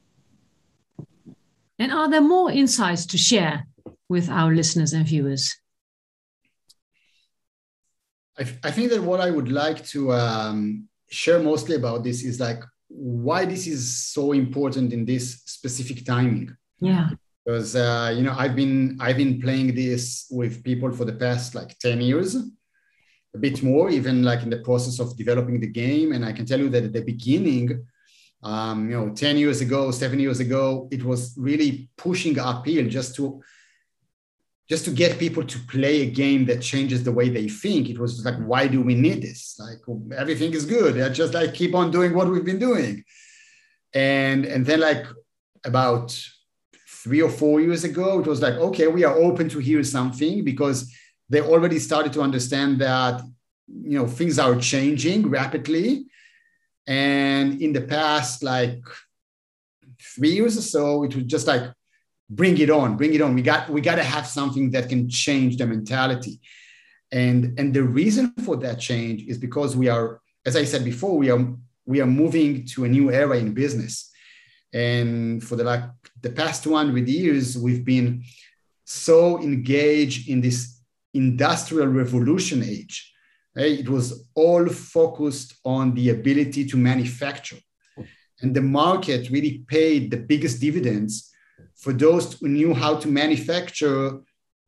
[1.81, 3.65] And are there more insights to share
[4.07, 5.51] with our listeners and viewers?
[8.37, 12.39] I, I think that what I would like to um, share mostly about this is
[12.39, 13.81] like why this is
[14.13, 16.55] so important in this specific timing.
[16.79, 17.09] Yeah.
[17.43, 21.55] Because uh, you know I've been I've been playing this with people for the past
[21.55, 26.11] like ten years, a bit more even like in the process of developing the game,
[26.11, 27.87] and I can tell you that at the beginning,
[28.43, 33.15] um, you know, ten years ago, seven years ago, it was really pushing uphill just
[33.15, 33.41] to
[34.71, 37.89] just to get people to play a game that changes the way they think.
[37.89, 39.59] It was like, why do we need this?
[39.59, 39.79] Like
[40.17, 40.99] everything is good.
[41.01, 43.03] I just like keep on doing what we've been doing.
[43.93, 45.05] And and then like
[45.65, 46.17] about
[47.03, 50.43] three or four years ago, it was like, okay, we are open to hear something
[50.43, 50.89] because
[51.29, 53.21] they already started to understand that
[53.67, 56.05] you know things are changing rapidly.
[56.87, 58.83] And in the past, like
[60.15, 61.71] three years or so, it was just like
[62.29, 65.09] bring it on bring it on we got we got to have something that can
[65.09, 66.39] change the mentality
[67.11, 71.17] and and the reason for that change is because we are as i said before
[71.17, 71.45] we are
[71.85, 74.13] we are moving to a new era in business
[74.71, 75.83] and for the like
[76.21, 78.23] the past 200 years we've been
[78.91, 80.81] so engaged in this
[81.13, 83.10] industrial revolution age?
[83.57, 87.57] Eh, it was all focused on the ability to manufacture
[88.41, 91.31] and the market really paid the biggest dividends
[91.75, 94.19] for those who knew how to manufacture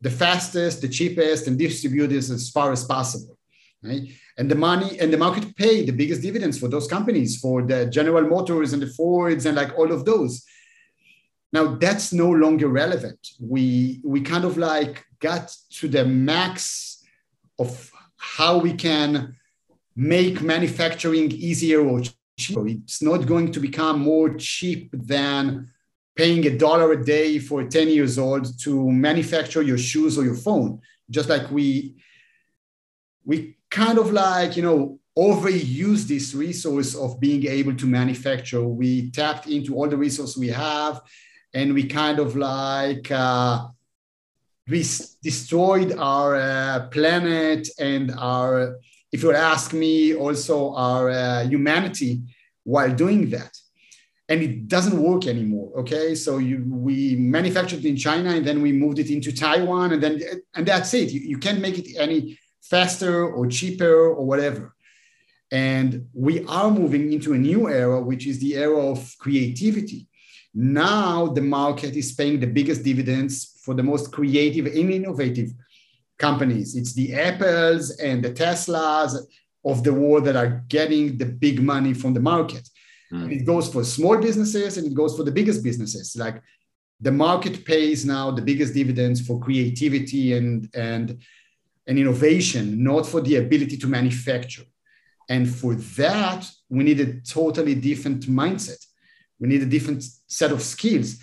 [0.01, 3.37] the fastest, the cheapest, and distribute this as far as possible.
[3.81, 4.09] Right?
[4.37, 7.85] And the money and the market pay the biggest dividends for those companies, for the
[7.87, 10.43] General Motors and the Fords and like all of those.
[11.51, 13.19] Now that's no longer relevant.
[13.39, 17.03] We we kind of like got to the max
[17.59, 17.91] of
[18.23, 19.35] how we can
[19.95, 22.01] make manufacturing easier or
[22.37, 22.67] cheaper.
[22.67, 25.69] It's not going to become more cheap than
[26.15, 30.35] paying a dollar a day for 10 years old to manufacture your shoes or your
[30.35, 30.79] phone.
[31.09, 31.95] Just like we
[33.25, 38.63] we kind of like, you know, overuse this resource of being able to manufacture.
[38.63, 41.01] We tapped into all the resources we have
[41.53, 43.67] and we kind of like uh,
[44.67, 44.85] we
[45.21, 48.77] destroyed our uh, planet and our
[49.11, 52.21] if you ask me also our uh, humanity
[52.63, 53.55] while doing that.
[54.29, 56.15] And it doesn't work anymore okay?
[56.15, 60.21] So you, we manufactured in china and then we moved it into taiwan and then
[60.55, 61.11] and that's it.
[61.11, 64.73] You, you can't make it any faster or cheaper or whatever.
[65.51, 70.07] And we are moving into a new era which is the era of creativity
[70.53, 75.51] now the market is paying the biggest dividends for the most creative and innovative
[76.17, 76.75] companies.
[76.75, 79.17] It's the Apples and the Teslas
[79.65, 82.69] of the world that are getting the big money from the market.
[83.11, 83.31] Mm.
[83.31, 86.15] It goes for small businesses and it goes for the biggest businesses.
[86.15, 86.41] Like
[86.99, 91.19] the market pays now the biggest dividends for creativity and, and,
[91.87, 94.63] and innovation, not for the ability to manufacture.
[95.29, 98.85] And for that, we need a totally different mindset
[99.39, 101.17] we need a different set of skills.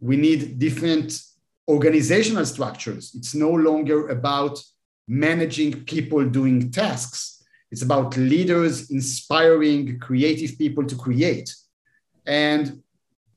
[0.00, 1.20] We need different
[1.68, 3.12] organizational structures.
[3.14, 4.58] It's no longer about
[5.06, 7.42] managing people doing tasks.
[7.70, 11.54] It's about leaders inspiring creative people to create.
[12.26, 12.82] And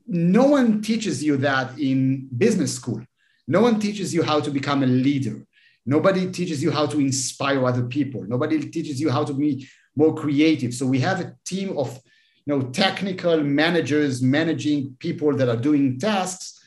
[0.06, 3.02] no one teaches you that in business school.
[3.46, 5.44] No one teaches you how to become a leader.
[5.84, 8.24] Nobody teaches you how to inspire other people.
[8.24, 10.72] Nobody teaches you how to be more creative.
[10.74, 12.00] So we have a team of
[12.44, 16.60] you know, technical managers managing people that are doing tasks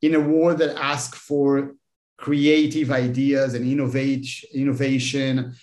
[0.00, 1.74] in a world that asks for
[2.16, 5.54] creative ideas and innovate, innovation.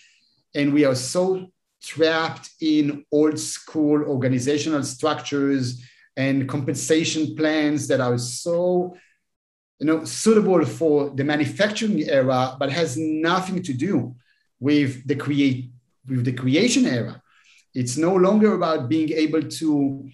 [0.55, 1.47] And we are so
[1.81, 5.81] trapped in old school organizational structures
[6.17, 8.95] and compensation plans that are so
[9.79, 14.13] you know suitable for the manufacturing era but has nothing to do
[14.59, 15.71] with the create
[16.05, 17.21] with the creation era
[17.73, 19.67] it's no longer about being able to,
[20.05, 20.11] you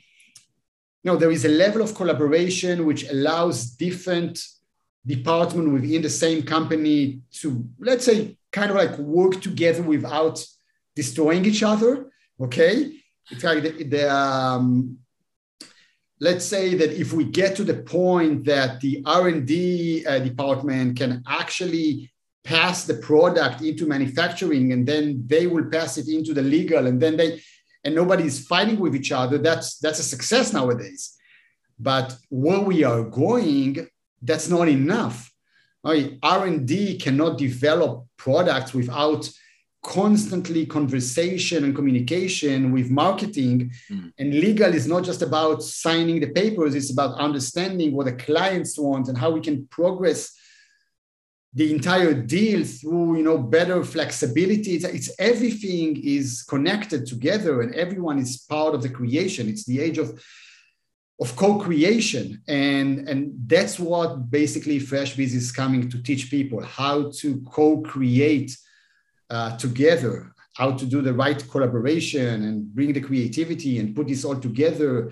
[1.04, 4.40] know, there is a level of collaboration which allows different
[5.06, 10.44] department within the same company to, let's say, kind of like work together without
[10.96, 12.10] destroying each other.
[12.40, 12.98] Okay.
[13.30, 14.98] It's like the, the um,
[16.20, 21.22] let's say that if we get to the point that the r&d uh, department can
[21.28, 22.12] actually
[22.46, 27.02] pass the product into manufacturing and then they will pass it into the legal and
[27.02, 27.42] then they
[27.84, 31.18] and nobody's fighting with each other that's that's a success nowadays
[31.80, 33.88] but where we are going
[34.22, 35.32] that's not enough
[35.84, 36.18] right?
[36.22, 39.28] r&d cannot develop products without
[39.84, 44.12] constantly conversation and communication with marketing mm.
[44.20, 48.78] and legal is not just about signing the papers it's about understanding what the clients
[48.78, 50.32] want and how we can progress
[51.56, 54.76] the entire deal through you know better flexibility.
[54.76, 59.48] It's, it's, everything is connected together and everyone is part of the creation.
[59.50, 60.22] It's the age of
[61.22, 62.44] of co-creation.
[62.48, 68.56] And and that's what basically freshbiz is coming to teach people how to co-create
[69.30, 74.24] uh, together how to do the right collaboration and bring the creativity and put this
[74.26, 75.12] all together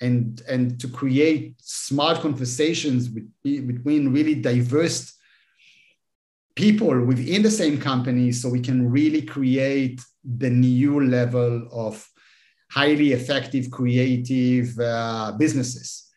[0.00, 5.14] and and to create smart conversations with, between really diverse
[6.54, 12.08] people within the same company so we can really create the new level of
[12.70, 16.10] highly effective creative uh, businesses.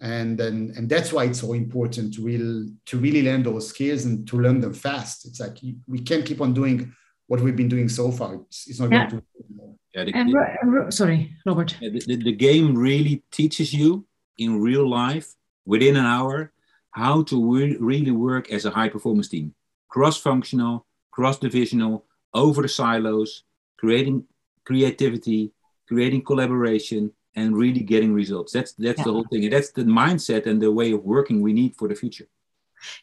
[0.00, 4.04] And, and and that's why it's so important to really to really learn those skills
[4.04, 5.26] and to learn them fast.
[5.26, 6.92] It's like we can't keep on doing
[7.28, 8.34] what we've been doing so far.
[8.34, 9.08] It's, it's not yeah.
[9.08, 11.76] going to yeah, the, and, sorry Robbert.
[11.78, 14.04] The, the, the game really teaches you
[14.38, 15.34] in real life
[15.66, 16.52] within an hour
[16.90, 19.54] how to re- really work as a high performance team
[19.94, 20.74] cross-functional,
[21.16, 21.94] cross-divisional,
[22.32, 23.30] over the silos,
[23.76, 24.24] creating
[24.64, 25.52] creativity,
[25.86, 28.50] creating collaboration, and really getting results.
[28.52, 29.04] That's that's yeah.
[29.06, 29.44] the whole thing.
[29.44, 32.28] And that's the mindset and the way of working we need for the future.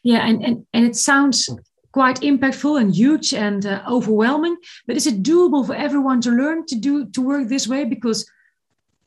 [0.02, 1.48] Yeah, and and, and it sounds
[1.92, 4.56] quite impactful and huge and uh, overwhelming.
[4.86, 7.84] But is it doable for everyone to learn to do to work this way?
[7.84, 8.28] Because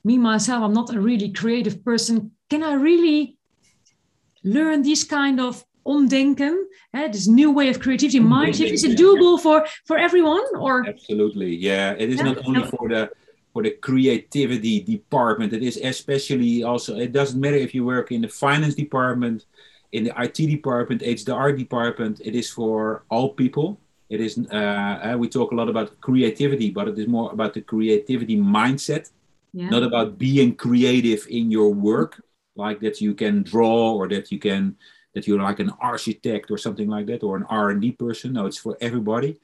[0.03, 2.31] me myself, I'm not a really creative person.
[2.49, 3.37] Can I really
[4.43, 8.73] learn these kind of omdenken, uh, this new way of creativity, mind shift.
[8.73, 10.85] Is it doable for for everyone or?
[10.87, 11.95] Absolutely, yeah.
[11.97, 12.23] It is yeah.
[12.23, 13.11] not only for the
[13.53, 15.53] for the creativity department.
[15.53, 16.97] It is especially also.
[16.97, 19.45] It doesn't matter if you work in the finance department,
[19.91, 22.21] in the IT department, HDR department.
[22.25, 23.79] It is for all people.
[24.09, 24.37] It is.
[24.37, 29.11] Uh, we talk a lot about creativity, but it is more about the creativity mindset,
[29.53, 29.69] yeah.
[29.69, 32.21] not about being creative in your work,
[32.55, 34.75] like that you can draw or that you can
[35.13, 38.33] that you're like an architect or something like that or an r&d person.
[38.33, 39.39] No it's for everybody.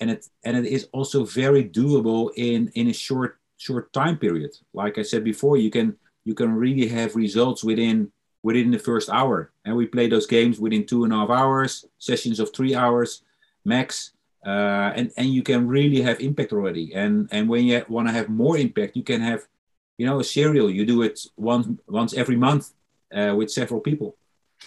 [0.00, 4.56] And it and it is also very doable in in a short short time period.
[4.72, 8.12] Like i said before you can you can really have results within
[8.42, 9.50] within the first hour.
[9.64, 13.22] And we play those games within two and a half hours sessions of three hours
[13.64, 14.12] max.
[14.46, 16.94] Uh, and and you can really have impact already.
[16.94, 19.48] And and when you want to have more impact you can have
[19.96, 20.70] you know a serial.
[20.70, 22.70] You do it once once every month
[23.12, 24.14] uh, with several people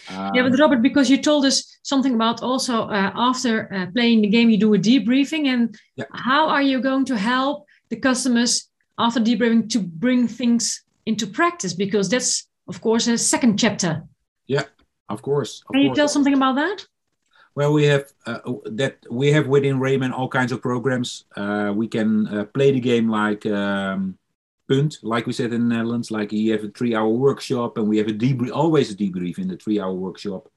[0.09, 4.21] um, yeah, but Robbert, because you told us something about also uh, after uh, playing
[4.21, 6.05] the game, you do a debriefing, and yeah.
[6.13, 11.73] how are you going to help the customers after debriefing to bring things into practice?
[11.73, 14.03] Because that's, of course, a second chapter.
[14.47, 14.63] Yeah,
[15.09, 15.61] of course.
[15.67, 15.97] Of Can you course.
[15.97, 16.85] tell something about that?
[17.53, 21.25] Well, we have uh, that we have within Rainmen all kinds of programs.
[21.35, 23.45] Uh, we can uh, play the game like.
[23.45, 24.17] Um,
[24.67, 27.97] punt, like we said in the Netherlands, like you have a three-hour workshop, and we
[27.97, 30.47] have a debrief, always a debrief in the three-hour workshop,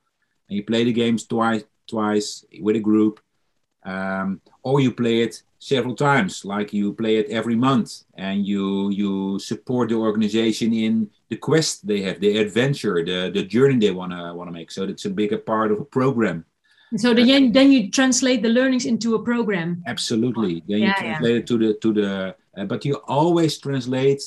[0.48, 3.20] and you play the games twice, twice with a group,
[3.84, 8.90] um, or you play it several times, like you play it every month, and you
[8.90, 13.90] you support the organization in the quest they have, the adventure, the the journey they
[13.90, 14.70] wanna wanna make.
[14.70, 16.44] So it's a bigger part of a program.
[16.96, 19.82] So then, then you translate the learnings into a program.
[19.86, 20.62] Absolutely.
[20.68, 21.38] Then yeah, you translate yeah.
[21.38, 24.22] it to the to the uh, but you always translate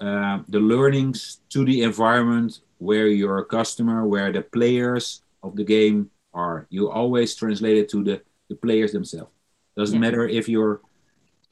[0.00, 6.10] uh, the learnings to the environment where your customer, where the players of the game
[6.32, 6.66] are.
[6.70, 9.30] You always translate it to the, the players themselves.
[9.76, 10.00] Doesn't yeah.
[10.00, 10.80] matter if you're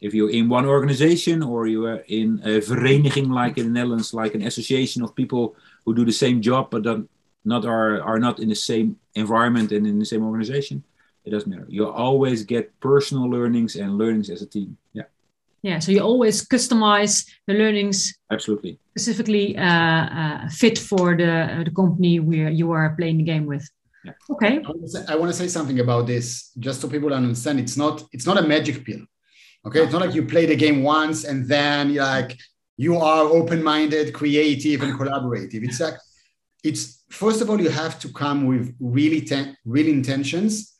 [0.00, 4.12] if you're in one organization or you are in a vereniging like in the Netherlands,
[4.12, 7.08] like an association of people who do the same job but don't,
[7.46, 10.82] not are, are not in the same environment and in the same organization.
[11.24, 11.66] It doesn't matter.
[11.68, 14.76] You always get personal learnings and learnings as a team.
[14.92, 15.04] Yeah
[15.66, 21.64] yeah so you always customize the learnings absolutely specifically uh, uh, fit for the uh,
[21.64, 23.64] the company where you are playing the game with
[24.04, 24.12] yeah.
[24.30, 24.60] okay
[25.08, 28.38] I want, to say something about this just so people understand it's not it's not
[28.38, 29.02] a magic pill
[29.66, 32.36] okay it's not like you play the game once and then you're like
[32.76, 35.98] you are open-minded creative and collaborative it's like
[36.62, 40.74] it's first of all you have to come with really ten, real intentions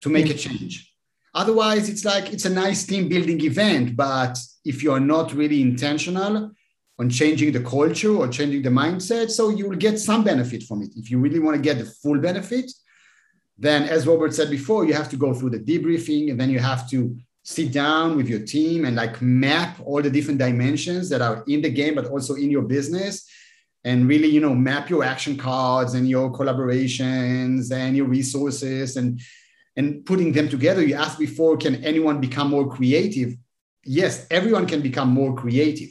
[0.00, 0.38] to make a mm.
[0.38, 0.88] change
[1.34, 6.50] Otherwise, it's like it's a nice team building event, but if you're not really intentional
[6.98, 10.82] on changing the culture or changing the mindset, so you will get some benefit from
[10.82, 10.90] it.
[10.96, 12.70] If you really want to get the full benefit,
[13.56, 16.58] then as Robbert said before, you have to go through the debriefing and then you
[16.58, 21.22] have to sit down with your team and like map all the different dimensions that
[21.22, 23.28] are in the game, but also in your business
[23.84, 29.20] and really, you know, map your action cards and your collaborations and your resources and
[29.76, 30.82] and putting them together.
[30.84, 33.34] You asked before, can anyone become more creative?
[33.84, 35.90] Yes, everyone can become more creative.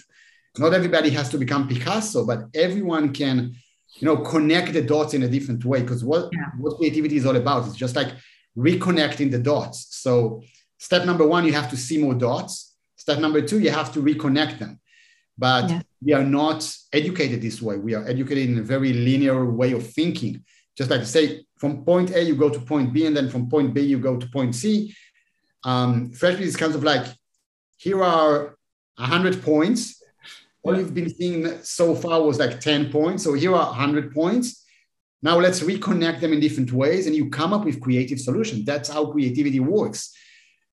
[0.58, 3.56] Not everybody has to become Picasso, but everyone can,
[3.96, 5.82] you know, connect the dots in a different way.
[5.82, 6.50] Because what, yeah.
[6.60, 8.10] what creativity is all about is just like
[8.58, 9.88] reconnecting the dots.
[9.92, 10.42] So
[10.78, 12.76] step number one, you have to see more dots.
[12.98, 14.80] Step number two, you have to reconnect them.
[15.38, 15.82] But yeah.
[16.02, 17.78] we are not educated this way.
[17.78, 20.44] We are educated in a very linear way of thinking.
[20.78, 23.50] Just like to say, from point A, you go to point B, and then from
[23.50, 24.94] point B, you go to point C.
[25.64, 27.06] Um, FreshBiz is kind of like,
[27.78, 28.56] here are
[28.96, 30.02] 100 points.
[30.64, 30.80] All yeah.
[30.80, 33.24] you've been seeing so far was like 10 points.
[33.24, 34.64] So here are 100 points.
[35.24, 38.66] Now let's reconnect them in different ways, and you come up with creative solutions.
[38.66, 40.16] That's how creativity works.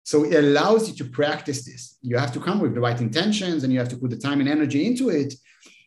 [0.04, 1.98] So it allows you to practice this.
[2.02, 4.40] You have to come with the right intentions, and you have to put the time
[4.40, 5.34] and energy into it.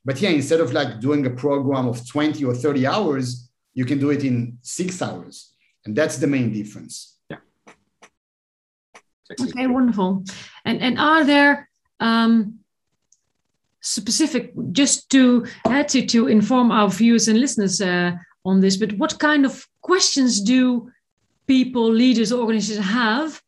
[0.05, 3.99] But yeah, instead of like doing a program of 20 or 30 hours, you can
[3.99, 5.55] do it in six hours.
[5.85, 7.19] And that's the main difference.
[7.31, 7.39] Yeah.
[9.41, 10.25] Okay, wonderful.
[10.65, 11.69] And, and are there
[12.01, 12.61] um,
[13.81, 18.13] specific, just to, uh, to, to inform our viewers and listeners uh,
[18.45, 20.91] on this, but what kind of questions do
[21.47, 23.43] people, leaders, organizations have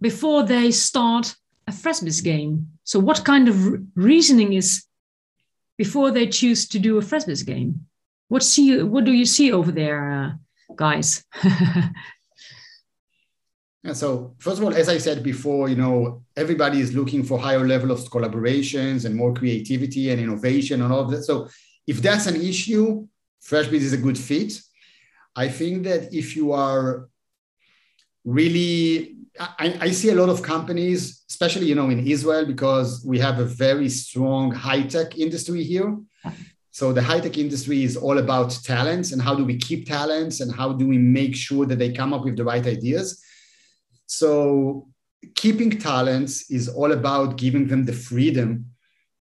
[0.00, 1.34] before they start
[1.66, 2.68] a Freshbiz game?
[2.84, 4.84] So, what kind of reasoning is
[5.76, 7.86] before they choose to do a Freshbiz game?
[8.28, 10.30] What see what do you see over there, uh,
[10.74, 11.24] guys?
[13.84, 17.38] and so first of all, as I said before, you know, everybody is looking for
[17.38, 21.24] higher level of collaborations and more creativity and innovation and all of that.
[21.24, 21.48] So
[21.86, 23.06] if that's an issue,
[23.42, 24.60] Freshbiz is a good fit.
[25.36, 27.08] I think that if you are
[28.24, 33.18] really, I, I, see a lot of companies, especially you know in Israel, because we
[33.18, 35.96] have a very strong high tech industry here.
[36.70, 40.40] So the high tech industry is all about talents and how do we keep talents
[40.40, 43.22] and how do we make sure that they come up with the right ideas.
[44.06, 44.88] So
[45.34, 48.66] keeping talents is all about giving them the freedom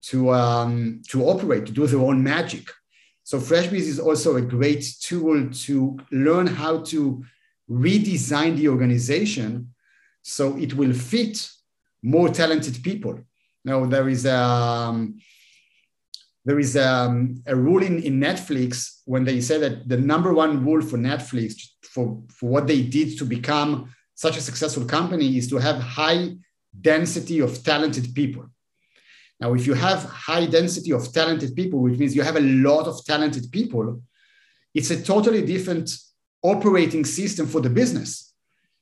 [0.03, 2.68] to um, to operate, to do their own magic.
[3.24, 7.24] So FreshBiz is also a great tool to learn how to
[7.70, 9.70] redesign the organization
[10.22, 11.49] so it will fit
[12.03, 13.19] more talented people.
[13.63, 15.19] Now there is a um,
[16.43, 20.65] there is um, a rule in, in Netflix when they say that the number one
[20.65, 21.53] rule for Netflix
[21.84, 26.36] for, for what they did to become such a successful company is to have high
[26.80, 28.45] density of talented people.
[29.39, 32.88] Now, if you have high density of talented people, which means you have a lot
[32.88, 34.01] of talented people,
[34.74, 35.91] it's a totally different
[36.43, 38.30] operating system for the business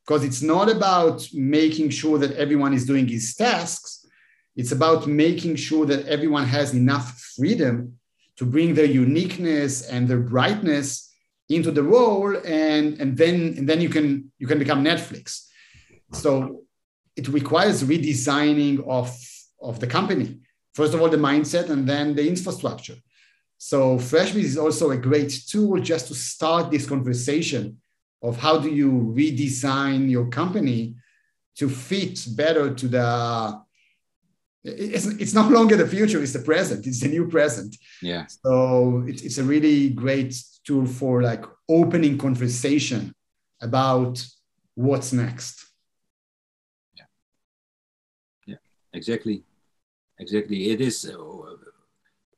[0.10, 4.07] because it's not about making sure that everyone is doing his tasks.
[4.55, 7.99] It's about making sure that everyone has enough freedom
[8.38, 11.14] to bring their uniqueness and their brightness
[11.47, 15.47] into the role and, and then and then you can you can become netflix
[16.12, 16.62] so
[17.16, 19.07] it requires redesigning of
[19.62, 20.39] of the company
[20.80, 22.95] First of all, the mindset and then the infrastructure.
[23.57, 27.64] So FreshBiz is also a great tool just to start this conversation
[28.22, 30.95] of how do you redesign your company
[31.55, 33.61] to fit better to the
[34.63, 37.76] it's, it's no longer the future it's the present it's the new present.
[38.01, 38.26] Yeah.
[38.28, 43.13] So it, it's a really great tool for like opening conversation
[43.61, 44.26] about
[44.76, 45.65] what's next.
[46.95, 47.05] Yeah.
[48.45, 48.57] Yeah
[48.93, 49.43] exactly.
[50.20, 50.72] Exactly.
[50.72, 51.15] It is uh,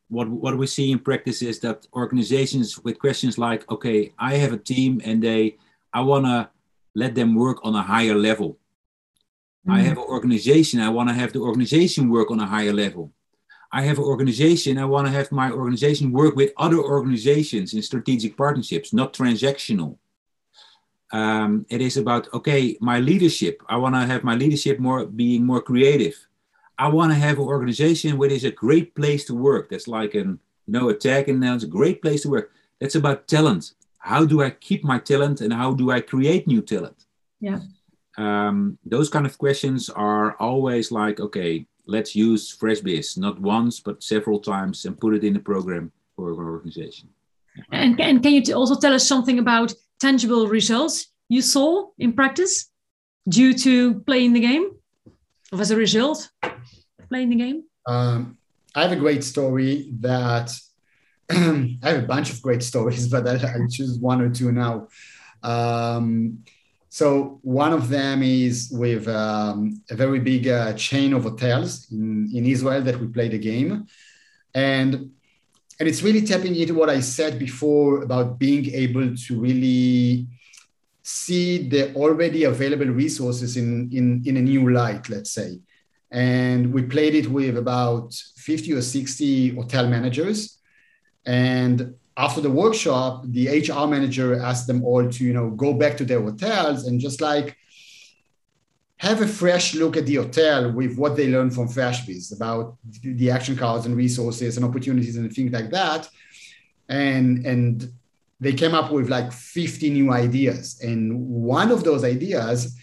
[0.09, 4.53] what what we see in practice is that organizations with questions like, okay, I have
[4.53, 5.57] a team and they,
[5.93, 6.49] I want to
[6.95, 8.57] let them work on a higher level.
[9.67, 9.73] Mm.
[9.73, 10.79] I have an organization.
[10.79, 13.11] I want to have the organization work on a higher level.
[13.71, 14.77] I have an organization.
[14.77, 19.97] I want to have my organization work with other organizations in strategic partnerships, not transactional.
[21.13, 23.61] Um, it is about okay, my leadership.
[23.69, 26.15] I want to have my leadership more being more creative.
[26.77, 29.69] I want to have an organization which is a great place to work.
[29.69, 32.51] That's like an you know a tag and now it's a great place to work.
[32.79, 33.73] That's about talent.
[34.01, 37.05] How do I keep my talent and how do I create new talent?
[37.39, 37.59] Yeah.
[38.17, 44.03] Um, those kind of questions are always like, okay, let's use FreshBiz not once but
[44.03, 47.09] several times and put it in the program for an organization.
[47.71, 52.69] And, and can you also tell us something about tangible results you saw in practice
[53.27, 54.71] due to playing the game?
[55.51, 56.29] Or as a result
[57.09, 57.63] playing the game?
[57.87, 58.37] Um,
[58.73, 60.51] I have a great story that
[61.83, 64.87] I have a bunch of great stories, but I, I choose one or two now.
[65.43, 66.43] Um,
[66.89, 72.29] so one of them is with um, a very big uh, chain of hotels in,
[72.33, 73.87] in Israel that we played the game,
[74.53, 75.11] and
[75.79, 80.27] and it's really tapping into what I said before about being able to really
[81.01, 85.59] see the already available resources in in, in a new light, let's say.
[86.11, 90.60] And we played it with about 50 or 60 hotel managers
[91.25, 95.95] and after the workshop the hr manager asked them all to you know go back
[95.97, 97.57] to their hotels and just like
[99.01, 103.31] have a fresh look at the hotel with what they learned from freshbiz about the
[103.31, 106.07] action cards and resources and opportunities and things like that.
[106.87, 107.91] And and
[108.39, 110.79] they came up with like 50 new ideas.
[110.83, 112.77] And one of those ideas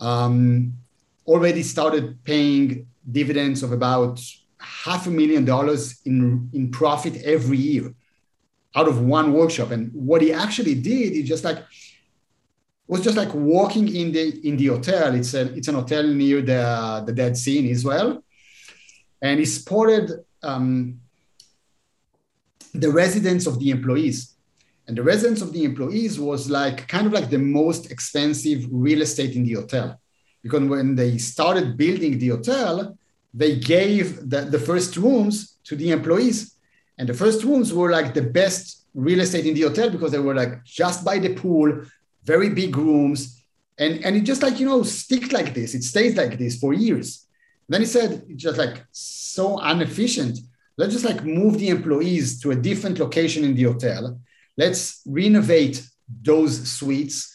[0.00, 0.72] um,
[1.24, 4.20] already started paying dividends of about
[4.64, 7.94] half a million dollars in, in profit every year
[8.74, 9.70] out of one workshop.
[9.70, 11.58] And what he actually did, he just like
[12.86, 15.14] was just like walking in the in the hotel.
[15.14, 18.22] It's a it's an hotel near the the Dead Sea in Israel,
[19.22, 20.10] and he spotted
[20.42, 21.00] um,
[22.72, 24.32] the residence of the employees.
[24.86, 29.00] And the residence of the employees was like kind of like the most expensive real
[29.00, 29.98] estate in the hotel
[30.44, 32.96] because when they started building the hotel,
[33.34, 36.54] they gave the, the first rooms to the employees.
[36.96, 40.20] And the first rooms were like the best real estate in the hotel because they
[40.20, 41.82] were like just by the pool,
[42.22, 43.42] very big rooms.
[43.76, 45.74] And, and it just like, you know, stick like this.
[45.74, 47.26] It stays like this for years.
[47.68, 50.38] Then he said, it's just like so inefficient.
[50.76, 54.20] Let's just like move the employees to a different location in the hotel.
[54.56, 55.84] Let's renovate
[56.22, 57.33] those suites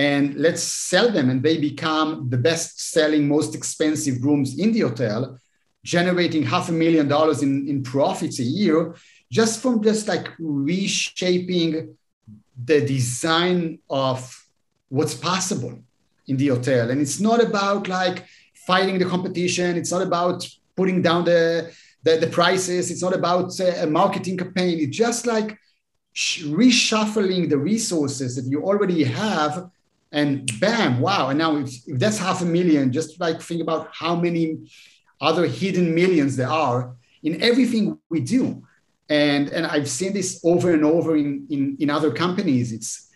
[0.00, 4.82] and let's sell them and they become the best selling most expensive rooms in the
[4.88, 5.18] hotel
[5.96, 8.94] generating half a million dollars in, in profits a year
[9.38, 11.70] just from just like reshaping
[12.70, 14.18] the design of
[14.88, 15.74] what's possible
[16.26, 16.90] in the hotel.
[16.90, 18.26] And it's not about like
[18.66, 19.76] fighting the competition.
[19.76, 20.38] It's not about
[20.76, 21.72] putting down the,
[22.02, 22.90] the, the prices.
[22.90, 24.78] It's not about uh, a marketing campaign.
[24.80, 25.58] It's just like
[26.60, 29.70] reshuffling the resources that you already have
[30.12, 31.28] and bam wow.
[31.28, 34.58] And now if, if that's half a million just like think about how many
[35.20, 38.62] other hidden millions there are in everything we do.
[39.08, 42.72] And and i've seen this over and over in in, in other companies.
[42.72, 43.08] It's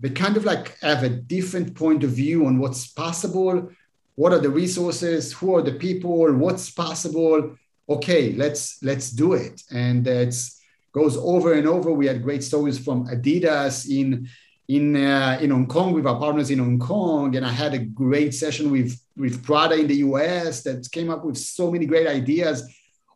[0.00, 3.70] they kind of like have a different point of view on what's possible.
[4.14, 5.32] What are the resources?
[5.32, 6.32] Who are the people?
[6.34, 7.56] What's possible?
[7.88, 9.62] Okay let's let's do it.
[9.70, 10.58] And it's
[10.92, 11.92] goes over and over.
[11.92, 14.28] We had great stories from adidas in
[14.68, 17.78] in uh, in hong kong with our partners in hong kong and i had a
[17.78, 22.06] great session with with prada in the us that came up with so many great
[22.06, 22.62] ideas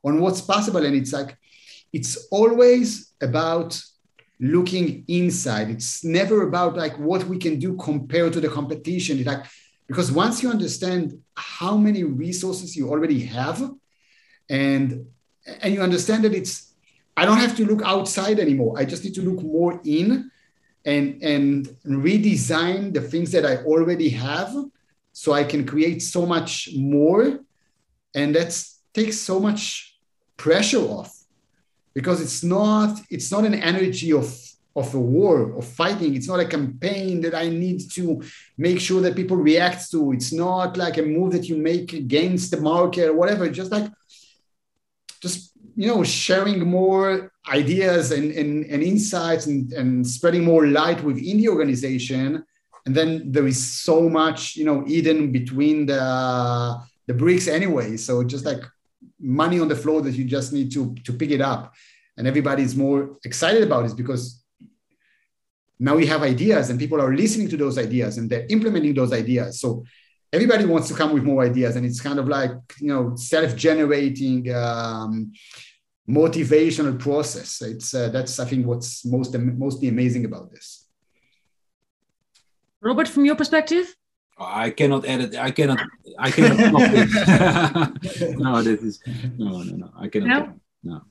[0.02, 1.36] on what's possible and it's like
[1.92, 3.78] it's always about
[4.42, 5.70] looking inside.
[5.70, 9.18] It's never about like what we can do compared to the competition.
[9.18, 9.44] It's like
[9.86, 13.62] because once you understand how many resources you already have,
[14.50, 15.06] and
[15.60, 16.74] and you understand that it's
[17.16, 18.78] I don't have to look outside anymore.
[18.78, 20.30] I just need to look more in
[20.84, 24.52] and and redesign the things that I already have
[25.12, 27.40] so I can create so much more.
[28.14, 28.58] And that
[28.92, 29.96] takes so much
[30.36, 31.12] pressure off
[31.94, 34.34] because it's not it's not an energy of
[34.74, 36.14] of a war of fighting.
[36.14, 38.22] It's not a campaign that i need to
[38.56, 40.12] make sure that people react to.
[40.12, 43.48] It's not like a move that you make against the market or whatever.
[43.48, 43.90] Just like
[45.20, 51.02] just you know sharing more ideas and, and, and insights and, and spreading more light
[51.02, 52.44] within the organization.
[52.86, 57.96] And then there is so much you know hidden between the the bricks anyway.
[57.96, 58.62] So just like
[59.20, 61.72] money on the floor that you just need to to pick it up.
[62.16, 64.42] And everybody's more excited about it because
[65.78, 69.12] now we have ideas and people are listening to those ideas and they're implementing those
[69.12, 69.60] ideas.
[69.60, 69.84] So
[70.32, 74.52] everybody wants to come with more ideas and it's kind of like you know self-generating
[74.54, 75.32] um,
[76.08, 80.88] motivational process it's uh, that's i think what's most mostly amazing about this
[82.82, 83.94] Robbert from your perspective
[84.38, 85.36] I cannot edit.
[85.36, 85.80] I cannot.
[86.18, 86.72] I cannot.
[88.38, 89.00] no, this is
[89.38, 89.90] no, no, no.
[89.96, 90.56] I cannot.
[90.82, 91.02] No,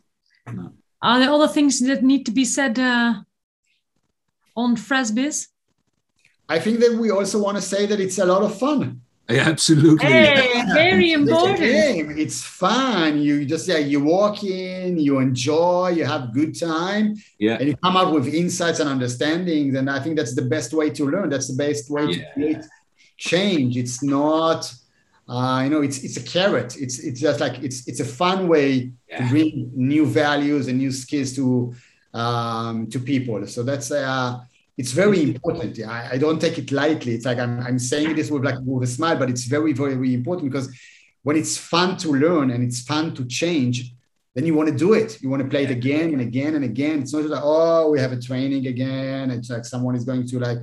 [0.47, 0.51] no.
[0.51, 0.73] no.
[1.01, 3.21] Are there other things that need to be said uh,
[4.55, 5.47] on Freshbiz?
[6.49, 9.01] I think that we also want to say that it's a lot of fun.
[9.31, 10.07] Yeah, absolutely.
[10.07, 11.59] Hey, very important.
[11.61, 13.19] It's, it's fun.
[13.21, 17.77] You just yeah, you walk in, you enjoy, you have good time, yeah, and you
[17.77, 19.75] come out with insights and understandings.
[19.75, 21.29] And I think that's the best way to learn.
[21.29, 22.15] That's the best way yeah.
[22.15, 22.65] to create
[23.17, 23.77] change.
[23.77, 24.73] It's not,
[25.27, 26.75] uh, you know, it's it's a carrot.
[26.77, 29.17] It's it's just like it's it's a fun way yeah.
[29.17, 31.73] to bring new values and new skills to
[32.13, 33.45] um, to people.
[33.47, 34.39] So that's uh,
[34.81, 35.77] it's very important.
[35.77, 37.13] Yeah, I, I, don't take it lightly.
[37.13, 39.93] It's like I'm, I'm saying this with like with a smile, but it's very very
[39.93, 40.67] very important because
[41.21, 43.93] when it's fun to learn and it's fun to change,
[44.33, 45.21] then you want to do it.
[45.21, 47.01] You want to play it again and again and again.
[47.01, 49.29] It's not just like oh we have a training again.
[49.29, 50.59] It's like someone is going to like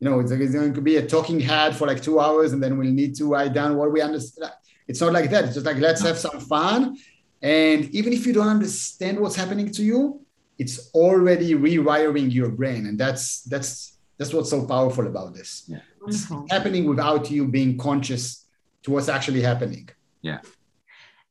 [0.00, 2.62] you know, it's, it's going to be a talking head for like two hours and
[2.62, 4.52] then we'll need to write down what we understand.
[4.86, 5.44] It's not like that.
[5.44, 6.96] It's just like, let's have some fun.
[7.42, 10.25] And even if you don't understand what's happening to you,
[10.58, 12.86] it's already rewiring your brain.
[12.86, 15.64] And that's, that's, that's what's so powerful about this.
[15.68, 15.80] Yeah.
[16.06, 18.46] It's happening without you being conscious
[18.84, 19.88] to what's actually happening.
[20.22, 20.38] Yeah.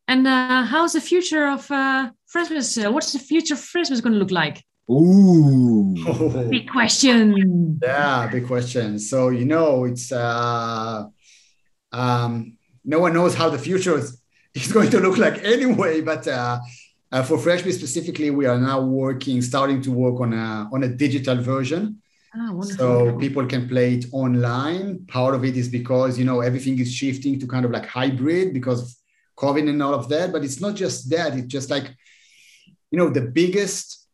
[0.08, 2.78] And uh, how's the future of uh, Freshbiz?
[2.78, 4.64] Uh, what's the future of Freshbiz going to look like?
[4.90, 6.48] Ooh, oh.
[6.50, 7.80] big question.
[7.82, 9.00] Yeah, big question.
[9.00, 11.06] So you know, it's uh,
[11.92, 14.22] um, no one knows how the future is,
[14.54, 16.02] is going to look like anyway.
[16.02, 16.60] But uh,
[17.12, 20.88] uh, for Freshbiz specifically, we are now working, starting to work on a on a
[20.88, 22.02] digital version.
[22.38, 25.06] Ah, so people can play it online.
[25.08, 28.54] Part of it is because you know everything is shifting to kind of like hybrid
[28.54, 28.90] because of
[29.38, 30.32] COVID and all of that.
[30.32, 31.36] But it's not just that.
[31.38, 31.96] It's just like
[32.92, 34.06] you know the biggest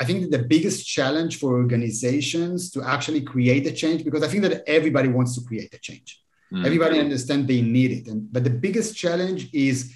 [0.00, 4.42] I think the biggest challenge for organizations to actually create a change, because I think
[4.42, 6.20] that everybody wants to create a change.
[6.52, 6.66] Mm-hmm.
[6.66, 8.08] Everybody understands they need it.
[8.08, 9.94] And, but the biggest challenge is,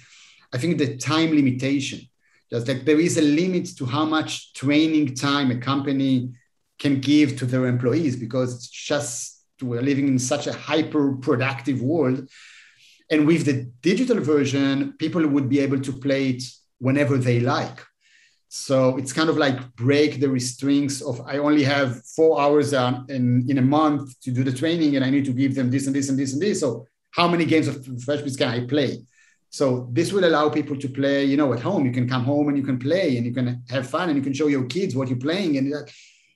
[0.53, 2.01] I think, the time limitation.
[2.49, 6.31] Just like there is a limit to how much training time a company
[6.79, 11.81] can give to their employees because it's just we're living in such a hyper productive
[11.81, 12.29] world.
[13.09, 16.43] And with the digital version, people would be able to play it
[16.79, 17.79] whenever they like.
[18.49, 23.01] So it's kind of like break the restraints of I only have four hours uh,
[23.09, 25.87] in, in a month to do the training and I need to give them this
[25.87, 26.61] and this and this and this.
[26.61, 29.03] So how many games of Freshbiz can I play?
[29.49, 31.85] So this will allow people to play, you know, at home.
[31.85, 34.23] You can come home and you can play and you can have fun and you
[34.23, 35.57] can show your kids what you're playing.
[35.57, 35.73] And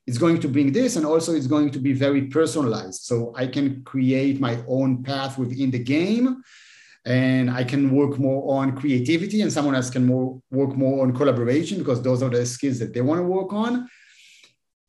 [0.07, 3.45] it's going to bring this and also it's going to be very personalized so i
[3.45, 6.41] can create my own path within the game
[7.05, 11.15] and i can work more on creativity and someone else can more work more on
[11.15, 13.87] collaboration because those are the skills that they want to work on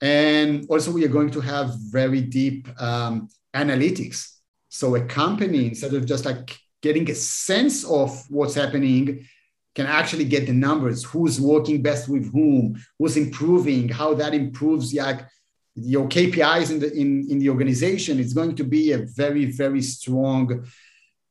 [0.00, 5.94] and also we are going to have very deep um, analytics so a company instead
[5.94, 9.26] of just like getting a sense of what's happening
[9.74, 11.05] can actually get the numbers.
[11.05, 12.76] Who's working best with whom?
[12.99, 13.89] Who's improving?
[13.89, 15.26] How that improves like
[15.74, 18.20] your kpis in the in, in the organization.
[18.20, 20.66] It's going to be a very very strong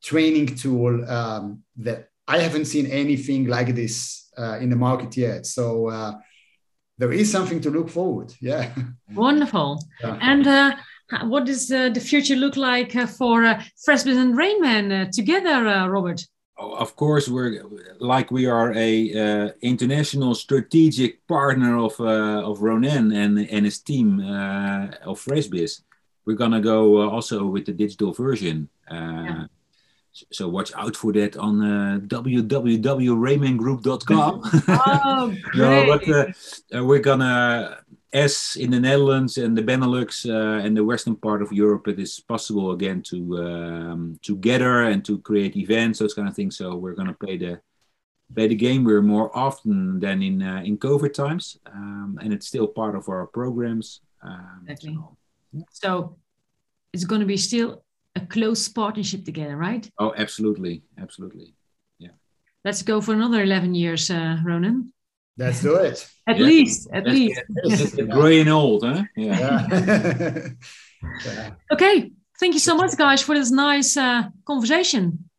[0.03, 5.45] training tool um, that i haven't seen anything like this uh, in the market yet.
[5.45, 6.13] So uh,
[6.97, 8.33] there is something to look forward.
[8.39, 8.73] Yeah.
[9.13, 9.83] Wonderful.
[10.01, 10.17] Yeah.
[10.21, 10.75] and uh,
[11.23, 16.25] what does uh, the future look like uh, for uh, and Rainmen together Robbert
[16.61, 17.63] of course we're
[17.99, 23.79] like we are a uh, international strategic partner of uh, of Ronen and and his
[23.79, 25.81] team uh, of Freshbiz.
[26.25, 28.69] We're gonna go uh, also with the digital version.
[28.89, 29.47] Uh, yeah.
[30.31, 34.41] So watch out for that on uh, www.raymangroup.com.
[34.67, 35.87] oh, great.
[35.87, 36.35] no, but
[36.85, 37.80] we're gonna
[38.13, 41.99] as in the Netherlands and the Benelux uh, and the western part of Europe, it
[41.99, 46.57] is possible again to um, to gather and to create events, those kind of things.
[46.57, 47.61] So we're going to play the
[48.35, 48.83] play the game.
[48.83, 53.07] We're more often than in uh, in COVID times, um, and it's still part of
[53.07, 54.01] our programs.
[54.21, 54.93] Um, exactly.
[54.93, 55.17] So,
[55.53, 55.63] yeah.
[55.71, 56.17] so
[56.93, 57.83] it's going to be still
[58.15, 59.89] a close partnership together, right?
[59.97, 61.53] Oh, absolutely, absolutely.
[61.97, 62.11] Yeah.
[62.65, 64.91] Let's go for another eleven years, uh, Ronen.
[65.37, 66.07] Let's do it.
[66.27, 66.45] At yeah.
[66.45, 67.41] least, at Let's least.
[67.95, 69.03] Get, get gray and old, huh?
[69.15, 69.67] Yeah.
[69.71, 70.47] yeah.
[71.73, 72.11] okay.
[72.39, 75.29] Thank you so much, guys, for this nice uh, conversation.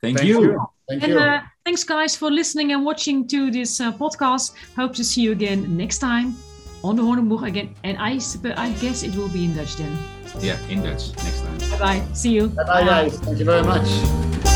[0.00, 0.42] Thank, Thank you.
[0.42, 0.66] you.
[0.88, 1.18] Thank and, you.
[1.18, 4.54] Uh, thanks, guys, for listening and watching to this uh, podcast.
[4.74, 6.34] Hope to see you again next time
[6.82, 7.74] on the Hornboog again.
[7.84, 8.18] And I,
[8.56, 9.96] I guess it will be in Dutch then.
[10.40, 11.58] Yeah, in Dutch next time.
[11.70, 12.14] Bye bye.
[12.14, 12.48] See you.
[12.48, 13.18] Bye bye, guys.
[13.20, 14.51] Thank you very much.